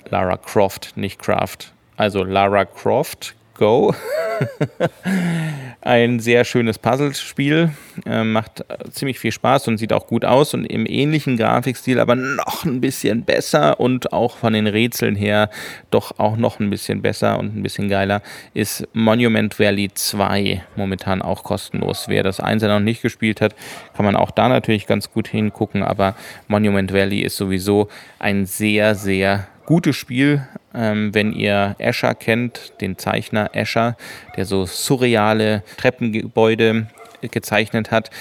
Lara 0.09 0.37
Croft, 0.37 0.97
nicht 0.97 1.21
Craft. 1.21 1.73
Also 1.97 2.23
Lara 2.23 2.65
Croft 2.65 3.35
Go. 3.59 3.93
ein 5.81 6.21
sehr 6.21 6.45
schönes 6.45 6.79
Puzzlespiel, 6.79 7.71
äh, 8.05 8.23
macht 8.23 8.63
ziemlich 8.89 9.19
viel 9.19 9.33
Spaß 9.33 9.67
und 9.67 9.77
sieht 9.77 9.91
auch 9.91 10.07
gut 10.07 10.23
aus 10.23 10.53
und 10.53 10.63
im 10.63 10.85
ähnlichen 10.85 11.35
Grafikstil, 11.35 11.99
aber 11.99 12.15
noch 12.15 12.63
ein 12.63 12.79
bisschen 12.79 13.23
besser 13.23 13.81
und 13.81 14.13
auch 14.13 14.37
von 14.37 14.53
den 14.53 14.65
Rätseln 14.65 15.15
her 15.15 15.49
doch 15.91 16.19
auch 16.19 16.37
noch 16.37 16.61
ein 16.61 16.69
bisschen 16.69 17.01
besser 17.01 17.37
und 17.37 17.53
ein 17.57 17.61
bisschen 17.61 17.89
geiler 17.89 18.21
ist 18.53 18.87
Monument 18.93 19.59
Valley 19.59 19.89
2 19.93 20.63
momentan 20.77 21.21
auch 21.21 21.43
kostenlos. 21.43 22.05
Wer 22.07 22.23
das 22.23 22.39
Einser 22.39 22.69
noch 22.69 22.79
nicht 22.79 23.01
gespielt 23.01 23.41
hat, 23.41 23.55
kann 23.93 24.05
man 24.05 24.15
auch 24.15 24.31
da 24.31 24.47
natürlich 24.47 24.87
ganz 24.87 25.11
gut 25.11 25.27
hingucken, 25.27 25.83
aber 25.83 26.15
Monument 26.47 26.93
Valley 26.93 27.19
ist 27.23 27.35
sowieso 27.35 27.89
ein 28.19 28.45
sehr, 28.45 28.95
sehr 28.95 29.47
gutes 29.65 29.97
Spiel, 29.97 30.47
wenn 30.71 31.33
ihr 31.33 31.75
Escher 31.79 32.13
kennt, 32.13 32.73
den 32.81 32.97
Zeichner 32.97 33.49
Escher, 33.53 33.97
der 34.35 34.45
so 34.45 34.65
surreale 34.65 35.63
Treppengebäude 35.77 36.87
gezeichnet 37.21 37.91
hat, 37.91 38.11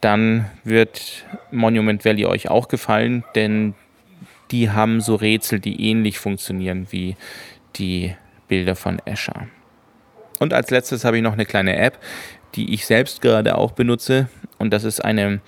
dann 0.00 0.50
wird 0.62 1.24
Monument 1.50 2.04
Valley 2.04 2.26
euch 2.26 2.50
auch 2.50 2.68
gefallen, 2.68 3.24
denn 3.34 3.74
die 4.50 4.70
haben 4.70 5.00
so 5.00 5.14
Rätsel, 5.14 5.58
die 5.58 5.90
ähnlich 5.90 6.18
funktionieren 6.18 6.86
wie 6.90 7.16
die 7.76 8.14
Bilder 8.46 8.76
von 8.76 9.00
Escher. 9.04 9.48
Und 10.38 10.52
als 10.52 10.70
letztes 10.70 11.04
habe 11.04 11.16
ich 11.16 11.22
noch 11.22 11.32
eine 11.32 11.46
kleine 11.46 11.76
App, 11.76 11.98
die 12.54 12.74
ich 12.74 12.86
selbst 12.86 13.22
gerade 13.22 13.56
auch 13.56 13.72
benutze 13.72 14.28
und 14.58 14.70
das 14.70 14.84
ist 14.84 15.04
eine 15.04 15.40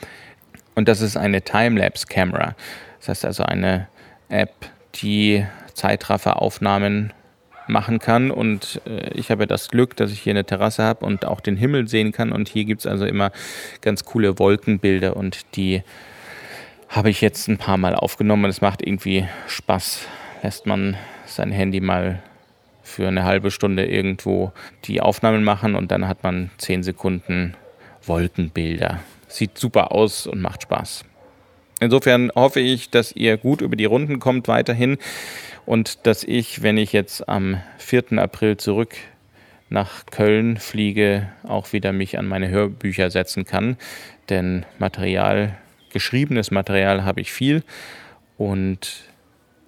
und 0.74 0.88
das 0.88 1.00
ist 1.00 1.16
eine 1.16 1.42
Timelapse-Kamera. 1.42 2.54
Das 3.00 3.08
heißt 3.08 3.24
also 3.24 3.42
eine 3.42 3.88
App, 4.28 4.70
die 4.94 5.44
Zeitrafferaufnahmen 5.78 7.12
machen 7.68 7.98
kann. 7.98 8.30
Und 8.30 8.80
äh, 8.86 9.10
ich 9.14 9.30
habe 9.30 9.42
ja 9.42 9.46
das 9.46 9.68
Glück, 9.68 9.96
dass 9.96 10.10
ich 10.10 10.20
hier 10.20 10.32
eine 10.32 10.44
Terrasse 10.44 10.82
habe 10.82 11.06
und 11.06 11.24
auch 11.24 11.40
den 11.40 11.56
Himmel 11.56 11.88
sehen 11.88 12.12
kann. 12.12 12.32
Und 12.32 12.48
hier 12.48 12.64
gibt 12.64 12.80
es 12.80 12.86
also 12.86 13.04
immer 13.04 13.30
ganz 13.80 14.04
coole 14.04 14.38
Wolkenbilder 14.38 15.16
und 15.16 15.56
die 15.56 15.82
habe 16.88 17.10
ich 17.10 17.20
jetzt 17.20 17.48
ein 17.48 17.58
paar 17.58 17.76
Mal 17.76 17.94
aufgenommen. 17.94 18.46
Es 18.46 18.60
macht 18.60 18.86
irgendwie 18.86 19.26
Spaß. 19.46 20.06
Lässt 20.42 20.66
man 20.66 20.96
sein 21.26 21.52
Handy 21.52 21.80
mal 21.80 22.22
für 22.82 23.06
eine 23.06 23.24
halbe 23.24 23.50
Stunde 23.50 23.84
irgendwo 23.84 24.52
die 24.84 25.00
Aufnahmen 25.00 25.44
machen 25.44 25.74
und 25.74 25.90
dann 25.92 26.08
hat 26.08 26.22
man 26.22 26.50
zehn 26.56 26.82
Sekunden 26.82 27.54
Wolkenbilder. 28.06 29.00
Sieht 29.26 29.58
super 29.58 29.92
aus 29.92 30.26
und 30.26 30.40
macht 30.40 30.62
Spaß. 30.62 31.04
Insofern 31.80 32.32
hoffe 32.34 32.60
ich, 32.60 32.90
dass 32.90 33.12
ihr 33.12 33.36
gut 33.36 33.60
über 33.60 33.76
die 33.76 33.84
Runden 33.84 34.18
kommt 34.18 34.48
weiterhin 34.48 34.98
und 35.64 36.06
dass 36.06 36.24
ich, 36.24 36.62
wenn 36.62 36.76
ich 36.76 36.92
jetzt 36.92 37.28
am 37.28 37.60
4. 37.78 38.18
April 38.18 38.56
zurück 38.56 38.94
nach 39.70 40.06
Köln 40.06 40.56
fliege, 40.56 41.28
auch 41.44 41.72
wieder 41.72 41.92
mich 41.92 42.18
an 42.18 42.26
meine 42.26 42.48
Hörbücher 42.48 43.10
setzen 43.10 43.44
kann. 43.44 43.76
Denn 44.28 44.64
Material, 44.78 45.56
geschriebenes 45.92 46.50
Material 46.50 47.04
habe 47.04 47.20
ich 47.20 47.32
viel 47.32 47.62
und 48.36 49.04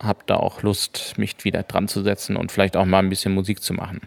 habe 0.03 0.21
da 0.27 0.37
auch 0.37 0.63
Lust, 0.63 1.15
mich 1.19 1.37
wieder 1.45 1.63
dran 1.63 1.87
zu 1.87 2.03
setzen 2.03 2.37
und 2.37 2.51
vielleicht 2.51 2.77
auch 2.77 2.87
mal 2.87 3.01
ein 3.01 3.11
bisschen 3.11 3.35
Musik 3.35 3.63
zu 3.63 3.75
machen. 3.75 4.01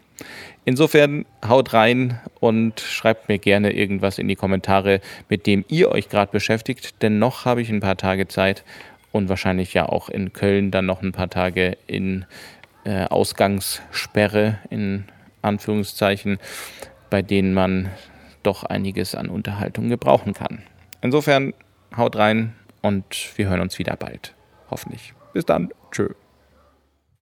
Insofern 0.66 1.26
haut 1.46 1.74
rein 1.74 2.20
und 2.40 2.80
schreibt 2.80 3.28
mir 3.28 3.38
gerne 3.38 3.74
irgendwas 3.74 4.18
in 4.18 4.28
die 4.28 4.36
Kommentare, 4.36 5.02
mit 5.30 5.46
dem 5.46 5.66
ihr 5.68 5.92
euch 5.92 6.10
gerade 6.10 6.32
beschäftigt, 6.32 7.02
denn 7.02 7.20
noch 7.20 7.46
habe 7.46 7.62
ich 7.62 7.70
ein 7.70 7.82
paar 7.82 7.98
Tage 7.98 8.28
Zeit 8.28 8.64
und 9.12 9.30
wahrscheinlich 9.30 9.74
ja 9.74 9.88
auch 9.88 10.10
in 10.10 10.34
Köln 10.34 10.72
dann 10.72 10.86
noch 10.86 11.02
ein 11.02 11.12
paar 11.12 11.30
Tage 11.30 11.78
in 11.88 12.26
äh, 12.86 13.06
Ausgangssperre 13.06 14.60
in 14.70 15.06
Anführungszeichen, 15.42 16.40
bei 17.10 17.22
denen 17.22 17.54
man 17.54 17.90
doch 18.42 18.64
einiges 18.64 19.16
an 19.16 19.30
Unterhaltung 19.30 19.90
gebrauchen 19.90 20.34
kann. 20.34 20.64
Insofern 21.02 21.54
haut 21.96 22.16
rein 22.16 22.54
und 22.82 23.06
wir 23.36 23.50
hören 23.50 23.62
uns 23.62 23.80
wieder 23.80 23.96
bald. 23.96 24.34
Hoffentlich. 24.70 25.14
Bis 25.34 25.46
dann. 25.46 25.70
Tschö. 25.92 26.10